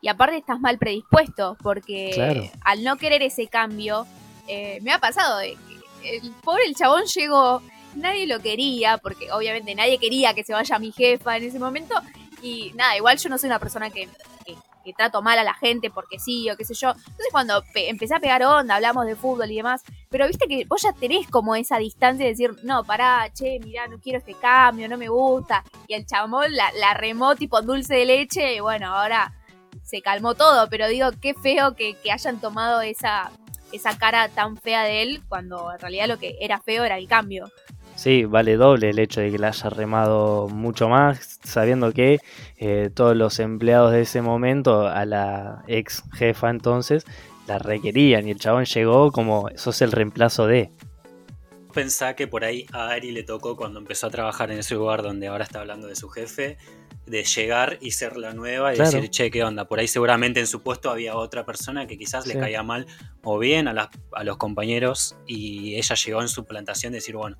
Y 0.00 0.08
aparte 0.08 0.36
estás 0.36 0.60
mal 0.60 0.78
predispuesto, 0.78 1.56
porque 1.62 2.10
Claro. 2.14 2.42
al 2.62 2.82
no 2.82 2.96
querer 2.96 3.22
ese 3.22 3.46
cambio, 3.46 4.06
eh, 4.48 4.78
me 4.82 4.92
ha 4.92 4.98
pasado 4.98 5.38
de 5.38 5.56
que 6.02 6.16
el 6.16 6.30
pobre 6.42 6.72
chabón 6.74 7.04
llegó, 7.04 7.62
nadie 7.94 8.26
lo 8.26 8.40
quería, 8.40 8.98
porque 8.98 9.30
obviamente 9.32 9.74
nadie 9.74 9.98
quería 9.98 10.34
que 10.34 10.44
se 10.44 10.52
vaya 10.52 10.78
mi 10.78 10.92
jefa 10.92 11.36
en 11.36 11.44
ese 11.44 11.58
momento. 11.58 11.94
Y 12.42 12.72
nada, 12.74 12.96
igual 12.96 13.18
yo 13.18 13.28
no 13.28 13.38
soy 13.38 13.48
una 13.48 13.58
persona 13.58 13.90
que, 13.90 14.08
trato 14.96 15.22
mal 15.22 15.38
a 15.38 15.44
la 15.44 15.54
gente 15.54 15.90
porque 15.90 16.18
sí 16.18 16.50
o 16.50 16.56
qué 16.56 16.64
sé 16.64 16.74
yo. 16.74 16.90
Entonces 16.90 17.28
cuando 17.30 17.62
pe- 17.72 17.88
empecé 17.88 18.16
a 18.16 18.18
pegar 18.18 18.42
onda, 18.42 18.74
hablamos 18.74 19.06
de 19.06 19.14
fútbol 19.14 19.48
y 19.48 19.54
demás, 19.54 19.82
pero 20.10 20.26
viste 20.26 20.48
que 20.48 20.64
vos 20.64 20.82
ya 20.82 20.92
tenés 20.92 21.28
como 21.28 21.54
esa 21.54 21.78
distancia 21.78 22.24
de 22.24 22.32
decir, 22.32 22.50
no, 22.64 22.82
pará, 22.82 23.30
che, 23.32 23.60
mirá, 23.60 23.86
no 23.86 24.00
quiero 24.00 24.18
este 24.18 24.34
cambio, 24.34 24.88
no 24.88 24.98
me 24.98 25.08
gusta. 25.08 25.62
Y 25.86 25.94
el 25.94 26.04
chabón 26.04 26.52
la, 26.56 26.72
la 26.72 26.94
remó 26.94 27.36
tipo 27.36 27.62
dulce 27.62 27.94
de 27.94 28.06
leche 28.06 28.56
y 28.56 28.60
bueno, 28.60 28.92
ahora 28.92 29.32
se 29.84 30.02
calmó 30.02 30.34
todo, 30.34 30.68
pero 30.68 30.88
digo, 30.88 31.10
qué 31.20 31.34
feo 31.34 31.76
que, 31.76 31.94
que 32.02 32.10
hayan 32.10 32.40
tomado 32.40 32.80
esa, 32.80 33.30
esa 33.72 33.96
cara 33.98 34.28
tan 34.28 34.56
fea 34.56 34.84
de 34.84 35.02
él 35.02 35.22
cuando 35.28 35.72
en 35.72 35.78
realidad 35.78 36.08
lo 36.08 36.18
que 36.18 36.36
era 36.40 36.60
feo 36.60 36.84
era 36.84 36.98
el 36.98 37.08
cambio. 37.08 37.50
Sí, 37.94 38.24
vale 38.24 38.56
doble 38.56 38.90
el 38.90 38.98
hecho 38.98 39.20
de 39.20 39.30
que 39.30 39.38
la 39.38 39.48
haya 39.48 39.70
remado 39.70 40.48
mucho 40.48 40.88
más, 40.88 41.38
sabiendo 41.44 41.92
que 41.92 42.18
eh, 42.56 42.90
todos 42.94 43.16
los 43.16 43.38
empleados 43.38 43.92
de 43.92 44.02
ese 44.02 44.22
momento, 44.22 44.88
a 44.88 45.04
la 45.04 45.62
ex 45.68 46.02
jefa 46.14 46.50
entonces, 46.50 47.04
la 47.46 47.58
requerían 47.58 48.26
y 48.26 48.30
el 48.30 48.38
chabón 48.38 48.64
llegó 48.64 49.12
como 49.12 49.48
sos 49.56 49.82
el 49.82 49.92
reemplazo 49.92 50.46
de. 50.46 50.70
Pensá 51.72 52.14
que 52.14 52.26
por 52.26 52.44
ahí 52.44 52.66
a 52.72 52.88
Ari 52.90 53.12
le 53.12 53.22
tocó 53.22 53.56
cuando 53.56 53.78
empezó 53.78 54.06
a 54.06 54.10
trabajar 54.10 54.50
en 54.50 54.58
ese 54.58 54.74
lugar 54.74 55.02
donde 55.02 55.26
ahora 55.28 55.44
está 55.44 55.60
hablando 55.60 55.86
de 55.88 55.96
su 55.96 56.08
jefe, 56.08 56.58
de 57.06 57.24
llegar 57.24 57.78
y 57.80 57.90
ser 57.92 58.16
la 58.16 58.32
nueva 58.32 58.72
y 58.72 58.76
Claro. 58.76 58.92
decir, 58.92 59.10
che, 59.10 59.30
¿qué 59.30 59.42
onda? 59.42 59.66
Por 59.66 59.80
ahí 59.80 59.88
seguramente 59.88 60.38
en 60.40 60.46
su 60.46 60.62
puesto 60.62 60.90
había 60.90 61.16
otra 61.16 61.44
persona 61.44 61.86
que 61.86 61.98
quizás 61.98 62.26
le 62.26 62.34
caía 62.40 62.62
mal 62.62 62.86
o 63.22 63.38
bien 63.38 63.66
a, 63.68 63.72
las- 63.72 63.88
a 64.12 64.22
los 64.24 64.36
compañeros 64.36 65.16
y 65.26 65.74
ella 65.76 65.96
llegó 65.96 66.20
en 66.22 66.28
su 66.28 66.44
plantación 66.44 66.92
de 66.92 66.98
decir, 66.98 67.16
bueno, 67.16 67.36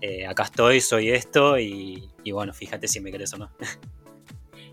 eh, 0.00 0.26
acá 0.26 0.44
estoy, 0.44 0.80
soy 0.80 1.10
esto 1.10 1.58
y, 1.58 2.10
y 2.22 2.32
bueno, 2.32 2.52
fíjate 2.52 2.86
si 2.88 3.00
me 3.00 3.10
querés 3.10 3.32
o 3.34 3.38
no. 3.38 3.50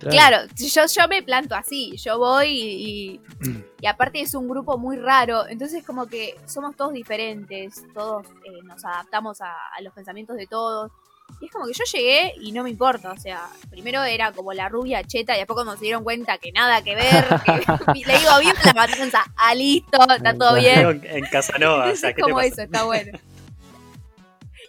Claro, 0.10 0.38
yo, 0.56 0.86
yo 0.88 1.08
me 1.08 1.22
planto 1.24 1.56
así, 1.56 1.96
yo 1.98 2.18
voy 2.18 2.48
y, 2.48 3.22
y, 3.46 3.64
y 3.82 3.86
aparte 3.88 4.22
es 4.22 4.34
un 4.34 4.48
grupo 4.48 4.78
muy 4.78 4.98
raro, 4.98 5.48
entonces 5.48 5.84
como 5.86 6.08
que 6.08 6.36
somos 6.46 6.76
todos 6.76 6.94
diferentes, 6.94 7.84
todos 7.94 8.26
eh, 8.46 8.62
nos 8.64 8.84
adaptamos 8.86 9.42
a, 9.42 9.54
a 9.78 9.82
los 9.82 9.94
pensamientos 9.94 10.36
de 10.38 10.48
todos. 10.48 10.92
Y 11.40 11.46
es 11.46 11.52
como 11.52 11.66
que 11.66 11.74
yo 11.74 11.84
llegué 11.86 12.34
y 12.42 12.52
no 12.52 12.62
me 12.62 12.70
importa, 12.70 13.12
o 13.12 13.18
sea, 13.18 13.48
primero 13.70 14.04
era 14.04 14.34
como 14.34 14.52
la 14.52 14.68
rubia 14.68 15.02
cheta 15.04 15.34
y 15.34 15.38
después 15.38 15.56
cuando 15.56 15.78
se 15.78 15.86
dieron 15.86 16.04
cuenta 16.04 16.38
que 16.38 16.52
nada 16.52 16.82
que 16.82 16.94
ver, 16.94 17.26
que 17.94 18.06
le 18.06 18.18
digo 18.20 18.40
bien 18.42 18.54
la 18.66 18.74
matanza, 18.74 19.24
ah 19.38 19.56
listo, 19.56 19.98
está 20.14 20.34
todo 20.34 20.56
bien. 20.56 21.02
en 21.06 21.24
Casanova, 21.26 21.90
o 21.90 21.96
sea, 21.96 22.10
Entonces 22.10 22.10
¿qué 22.10 22.16
te 22.16 22.22
como 22.22 22.36
pasa? 22.36 22.48
eso, 22.48 22.62
está 22.64 22.84
bueno. 22.84 23.20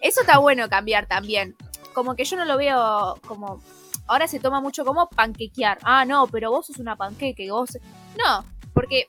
Eso 0.00 0.20
está 0.20 0.38
bueno 0.38 0.68
cambiar 0.68 1.06
también. 1.06 1.56
Como 1.94 2.14
que 2.16 2.24
yo 2.24 2.36
no 2.36 2.44
lo 2.44 2.56
veo 2.56 3.18
como. 3.26 3.62
Ahora 4.12 4.28
se 4.28 4.40
toma 4.40 4.60
mucho 4.60 4.84
como 4.84 5.08
panquequear. 5.08 5.78
Ah, 5.84 6.04
no, 6.04 6.26
pero 6.26 6.50
vos 6.50 6.66
sos 6.66 6.76
una 6.76 6.96
panqueque, 6.96 7.50
vos. 7.50 7.78
No, 8.18 8.44
porque 8.74 9.06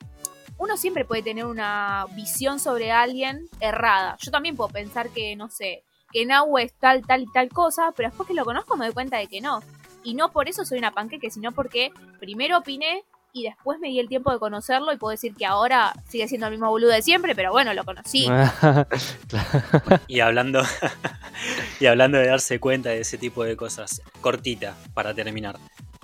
uno 0.57 0.77
siempre 0.77 1.03
puede 1.03 1.21
tener 1.21 1.43
una 1.43 2.05
visión 2.15 2.57
sobre 2.57 2.89
alguien 2.93 3.49
errada. 3.59 4.15
Yo 4.21 4.31
también 4.31 4.55
puedo 4.55 4.69
pensar 4.69 5.09
que, 5.09 5.35
no 5.35 5.49
sé, 5.49 5.83
que 6.13 6.25
Nahue 6.25 6.63
es 6.63 6.73
tal, 6.79 7.05
tal 7.05 7.23
y 7.23 7.31
tal 7.33 7.49
cosa, 7.49 7.91
pero 7.97 8.07
después 8.07 8.29
que 8.29 8.33
lo 8.33 8.45
conozco 8.45 8.77
me 8.77 8.85
doy 8.85 8.93
cuenta 8.93 9.17
de 9.17 9.27
que 9.27 9.41
no. 9.41 9.59
Y 10.05 10.13
no 10.13 10.31
por 10.31 10.47
eso 10.47 10.63
soy 10.63 10.77
una 10.77 10.91
panqueque, 10.91 11.29
sino 11.29 11.51
porque 11.51 11.91
primero 12.21 12.59
opiné 12.59 13.03
y 13.35 13.43
después 13.43 13.79
me 13.79 13.89
di 13.89 13.99
el 13.99 14.07
tiempo 14.07 14.31
de 14.31 14.37
conocerlo 14.37 14.93
y 14.93 14.97
puedo 14.97 15.09
decir 15.09 15.33
que 15.33 15.45
ahora 15.45 15.91
sigue 16.07 16.27
siendo 16.27 16.45
el 16.45 16.51
mismo 16.51 16.69
boludo 16.69 16.91
de 16.91 17.01
siempre, 17.01 17.33
pero 17.33 17.51
bueno, 17.51 17.73
lo 17.73 17.83
conocí. 17.83 18.27
Y 20.07 20.19
hablando, 20.19 20.61
y 21.79 21.87
hablando 21.87 22.19
de 22.19 22.27
darse 22.27 22.59
cuenta 22.59 22.89
de 22.89 23.01
ese 23.01 23.17
tipo 23.17 23.43
de 23.43 23.57
cosas, 23.57 24.03
cortita, 24.21 24.77
para 24.93 25.15
terminar. 25.15 25.57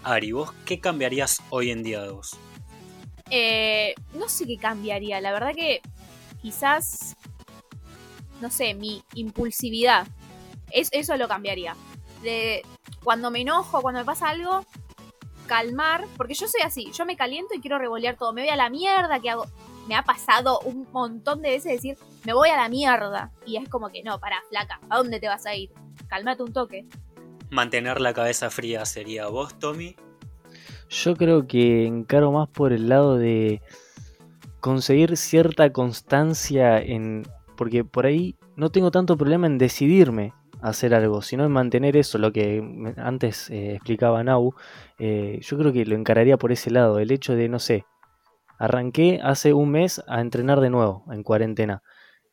Ari, 0.03 0.31
¿vos 0.31 0.51
qué 0.65 0.79
cambiarías 0.79 1.43
hoy 1.51 1.69
en 1.69 1.83
día 1.83 2.01
de 2.01 2.09
vos? 2.09 2.35
Eh, 3.29 3.93
no 4.15 4.27
sé 4.27 4.47
qué 4.47 4.57
cambiaría, 4.57 5.21
la 5.21 5.31
verdad 5.31 5.53
que 5.53 5.81
quizás, 6.41 7.15
no 8.41 8.49
sé, 8.49 8.73
mi 8.73 9.03
impulsividad. 9.13 10.07
Es, 10.71 10.89
eso 10.91 11.15
lo 11.17 11.27
cambiaría. 11.27 11.75
De 12.23 12.63
cuando 13.03 13.29
me 13.29 13.41
enojo, 13.41 13.81
cuando 13.81 13.99
me 13.99 14.05
pasa 14.05 14.29
algo, 14.29 14.65
calmar, 15.49 16.05
porque 16.15 16.35
yo 16.35 16.47
soy 16.47 16.61
así, 16.63 16.91
yo 16.93 17.05
me 17.05 17.17
caliento 17.17 17.55
y 17.55 17.59
quiero 17.59 17.79
revolear 17.79 18.15
todo, 18.15 18.31
me 18.33 18.43
voy 18.43 18.51
a 18.51 18.55
la 18.55 18.69
mierda, 18.69 19.19
que 19.19 19.31
hago? 19.31 19.47
Me 19.87 19.95
ha 19.95 20.03
pasado 20.03 20.59
un 20.59 20.87
montón 20.91 21.41
de 21.41 21.49
veces 21.49 21.73
decir, 21.73 21.97
me 22.23 22.33
voy 22.33 22.49
a 22.49 22.55
la 22.55 22.69
mierda. 22.69 23.31
Y 23.47 23.57
es 23.57 23.67
como 23.67 23.89
que, 23.89 24.03
no, 24.03 24.19
para, 24.19 24.37
flaca, 24.47 24.79
¿a 24.87 24.97
dónde 24.97 25.19
te 25.19 25.27
vas 25.27 25.47
a 25.47 25.55
ir? 25.55 25.71
Calmate 26.07 26.43
un 26.43 26.53
toque. 26.53 26.85
Mantener 27.49 27.99
la 27.99 28.13
cabeza 28.13 28.51
fría 28.51 28.85
sería 28.85 29.27
vos, 29.27 29.57
Tommy. 29.57 29.95
Yo 30.89 31.15
creo 31.15 31.47
que 31.47 31.87
encaro 31.87 32.31
más 32.31 32.47
por 32.49 32.71
el 32.71 32.87
lado 32.87 33.17
de 33.17 33.63
conseguir 34.59 35.17
cierta 35.17 35.71
constancia 35.73 36.77
en... 36.77 37.23
Porque 37.57 37.83
por 37.83 38.05
ahí 38.05 38.35
no 38.55 38.69
tengo 38.69 38.91
tanto 38.91 39.17
problema 39.17 39.47
en 39.47 39.57
decidirme 39.57 40.33
hacer 40.61 40.93
algo, 40.93 41.21
sino 41.21 41.45
en 41.45 41.51
mantener 41.51 41.95
eso, 41.97 42.17
lo 42.17 42.31
que 42.31 42.93
antes 42.97 43.49
eh, 43.49 43.75
explicaba 43.75 44.23
Nau. 44.23 44.53
eh, 44.97 45.39
yo 45.41 45.57
creo 45.57 45.71
que 45.71 45.85
lo 45.85 45.95
encararía 45.95 46.37
por 46.37 46.51
ese 46.51 46.71
lado, 46.71 46.99
el 46.99 47.11
hecho 47.11 47.35
de, 47.35 47.49
no 47.49 47.59
sé, 47.59 47.85
arranqué 48.57 49.19
hace 49.23 49.53
un 49.53 49.71
mes 49.71 50.03
a 50.07 50.21
entrenar 50.21 50.59
de 50.59 50.69
nuevo 50.69 51.05
en 51.11 51.23
cuarentena. 51.23 51.81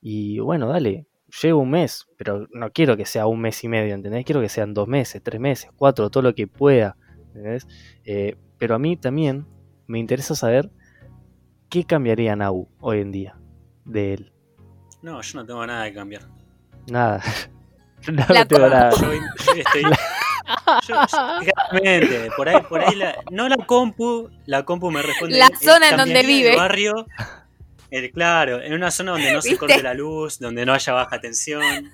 Y 0.00 0.38
bueno, 0.40 0.68
dale, 0.68 1.06
llevo 1.42 1.60
un 1.60 1.70
mes, 1.70 2.06
pero 2.16 2.46
no 2.52 2.70
quiero 2.72 2.96
que 2.96 3.06
sea 3.06 3.26
un 3.26 3.40
mes 3.40 3.62
y 3.64 3.68
medio, 3.68 3.94
¿entendés? 3.94 4.24
Quiero 4.24 4.40
que 4.40 4.48
sean 4.48 4.74
dos 4.74 4.88
meses, 4.88 5.22
tres 5.22 5.40
meses, 5.40 5.70
cuatro, 5.76 6.10
todo 6.10 6.22
lo 6.22 6.34
que 6.34 6.46
pueda, 6.46 6.96
¿entendés? 7.28 7.66
Eh, 8.04 8.36
pero 8.58 8.74
a 8.74 8.78
mí 8.78 8.96
también 8.96 9.46
me 9.86 9.98
interesa 9.98 10.34
saber 10.34 10.70
qué 11.68 11.84
cambiaría 11.84 12.36
Nau 12.36 12.68
hoy 12.80 13.00
en 13.00 13.12
día 13.12 13.38
de 13.84 14.14
él. 14.14 14.32
No, 15.02 15.20
yo 15.20 15.38
no 15.38 15.46
tengo 15.46 15.66
nada 15.66 15.86
que 15.86 15.94
cambiar. 15.94 16.22
Nada. 16.88 17.22
no, 18.12 18.24
La 18.28 18.40
no 18.40 18.46
tengo 18.46 18.62
compu. 18.62 18.76
nada. 18.76 18.90
Yo, 18.90 19.12
yo 19.12 19.62
estoy. 19.62 19.82
yo- 19.82 19.90
yo- 20.88 21.52
claramente, 21.52 22.30
por 22.36 22.48
ahí, 22.48 22.60
por 22.68 22.80
ahí 22.80 22.94
la, 22.94 23.16
no 23.30 23.48
la 23.48 23.56
compu, 23.56 24.30
la 24.46 24.64
compu 24.64 24.90
me 24.90 25.02
responde. 25.02 25.38
La 25.38 25.48
zona 25.62 25.90
en 25.90 25.96
donde 25.96 26.22
vive. 26.22 26.54
barrio. 26.56 27.06
eh, 27.90 28.10
claro, 28.10 28.60
en 28.62 28.72
una 28.74 28.90
zona 28.90 29.12
donde 29.12 29.32
no 29.32 29.42
se 29.42 29.56
corte 29.56 29.82
la 29.82 29.94
luz, 29.94 30.38
donde 30.38 30.64
no 30.66 30.72
haya 30.74 30.92
baja 30.92 31.20
tensión. 31.20 31.90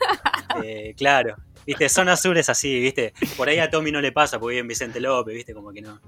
eh, 0.64 0.94
claro, 0.96 1.36
viste, 1.66 1.88
zona 1.88 2.16
sur 2.16 2.36
es 2.38 2.48
así, 2.48 2.78
viste. 2.80 3.12
Por 3.36 3.48
ahí 3.48 3.58
a 3.58 3.70
Tommy 3.70 3.90
no 3.92 4.00
le 4.00 4.12
pasa 4.12 4.38
porque 4.38 4.52
vive 4.52 4.60
en 4.62 4.68
Vicente 4.68 5.00
López, 5.00 5.34
viste, 5.34 5.54
como 5.54 5.72
que 5.72 5.80
no. 5.82 5.98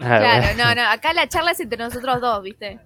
Ah, 0.00 0.18
Claro, 0.18 0.56
no, 0.58 0.74
no, 0.74 0.88
acá 0.90 1.12
la 1.12 1.26
charla 1.28 1.52
es 1.52 1.60
entre 1.60 1.78
nosotros 1.78 2.20
dos, 2.20 2.42
¿viste? 2.42 2.78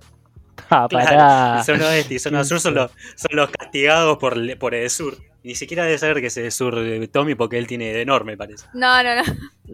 Ah, 0.71 0.87
Claro, 0.89 1.65
zona 1.65 1.89
oeste 1.89 2.15
y 2.15 2.19
zona 2.21 2.45
sur 2.45 2.61
son 2.61 2.75
los, 2.75 2.91
son 3.17 3.31
los 3.37 3.51
castigados 3.51 4.17
por, 4.19 4.35
el- 4.35 4.57
por 4.59 4.75
el 4.75 4.89
sur. 4.91 5.17
Ni 5.43 5.55
siquiera 5.55 5.85
debe 5.85 5.97
saber 5.99 6.21
que 6.21 6.27
es 6.27 6.37
el 6.37 6.53
sur 6.53 6.75
de 6.79 7.09
Tommy 7.09 7.35
porque 7.35 7.57
él 7.59 7.67
tiene 7.67 7.93
de 7.93 8.03
enorme, 8.03 8.37
parece. 8.37 8.67
No, 8.75 9.03
no, 9.03 9.17
no. 9.17 9.23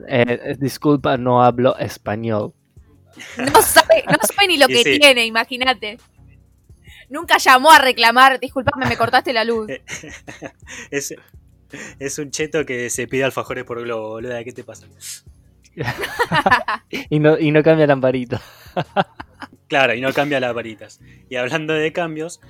Eh, 0.08 0.24
eh, 0.28 0.56
disculpa, 0.58 1.16
no 1.16 1.42
hablo 1.42 1.76
español. 1.78 2.52
No 3.38 3.62
sabe, 3.62 4.04
no 4.06 4.18
sabe 4.22 4.46
ni 4.48 4.58
lo 4.58 4.66
Y 4.70 4.74
que 4.74 4.82
sí. 4.84 4.98
tiene, 5.00 5.26
imagínate. 5.26 5.98
Nunca 7.08 7.38
llamó 7.38 7.70
a 7.70 7.78
reclamar, 7.78 8.38
disculpame, 8.38 8.86
me 8.86 8.96
cortaste 8.96 9.32
la 9.32 9.44
luz. 9.44 9.68
Es, 10.90 11.14
es 11.98 12.18
un 12.18 12.30
cheto 12.30 12.64
que 12.64 12.90
se 12.90 13.08
pide 13.08 13.24
alfajores 13.24 13.64
por 13.64 13.80
globo, 13.82 14.10
boluda. 14.10 14.44
¿Qué 14.44 14.52
te 14.52 14.62
pasa? 14.64 14.86
Y 17.10 17.18
no, 17.18 17.38
y 17.38 17.50
no 17.50 17.62
cambia 17.62 17.86
lamparito. 17.86 18.40
Claro, 19.68 19.94
y 19.94 20.00
no 20.00 20.12
cambia 20.12 20.40
las 20.40 20.54
varitas. 20.54 21.00
Y 21.28 21.36
hablando 21.36 21.74
de 21.74 21.92
cambios, 21.92 22.40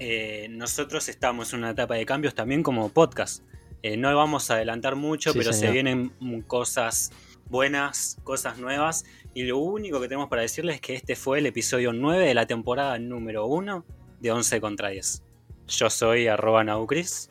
eh, 0.00 0.48
nosotros 0.48 1.08
estamos 1.10 1.52
en 1.52 1.60
una 1.60 1.70
etapa 1.70 1.94
de 1.94 2.06
cambios 2.06 2.34
también 2.34 2.62
como 2.62 2.88
podcast. 2.88 3.44
Eh, 3.82 3.98
no 3.98 4.14
vamos 4.16 4.50
a 4.50 4.54
adelantar 4.54 4.96
mucho, 4.96 5.32
Sí, 5.32 5.38
pero 5.38 5.52
se 5.52 5.70
vienen 5.70 6.12
cosas 6.46 7.12
buenas, 7.50 8.18
cosas 8.24 8.58
nuevas. 8.58 9.04
Y 9.34 9.42
lo 9.42 9.58
único 9.58 10.00
que 10.00 10.08
tenemos 10.08 10.28
para 10.28 10.42
decirles 10.42 10.76
es 10.76 10.80
que 10.80 10.94
este 10.94 11.16
fue 11.16 11.38
el 11.38 11.46
episodio 11.46 11.92
9 11.92 12.26
de 12.26 12.34
la 12.34 12.46
temporada 12.46 12.98
número 12.98 13.46
1 13.46 13.84
de 14.20 14.32
11 14.32 14.60
contra 14.60 14.88
10. 14.88 15.22
Yo 15.68 15.90
soy 15.90 16.28
arroba 16.28 16.64
naucris. 16.64 17.28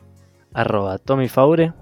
Arroba 0.54 0.98
Tommy 0.98 1.28
Faure. 1.28 1.72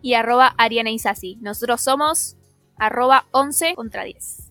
Y 0.00 0.14
arroba 0.14 0.54
Ariana 0.56 0.90
Isasi. 0.90 1.36
Nosotros 1.42 1.82
somos 1.82 2.36
arroba 2.76 3.26
11 3.32 3.74
contra 3.74 4.04
10. 4.04 4.41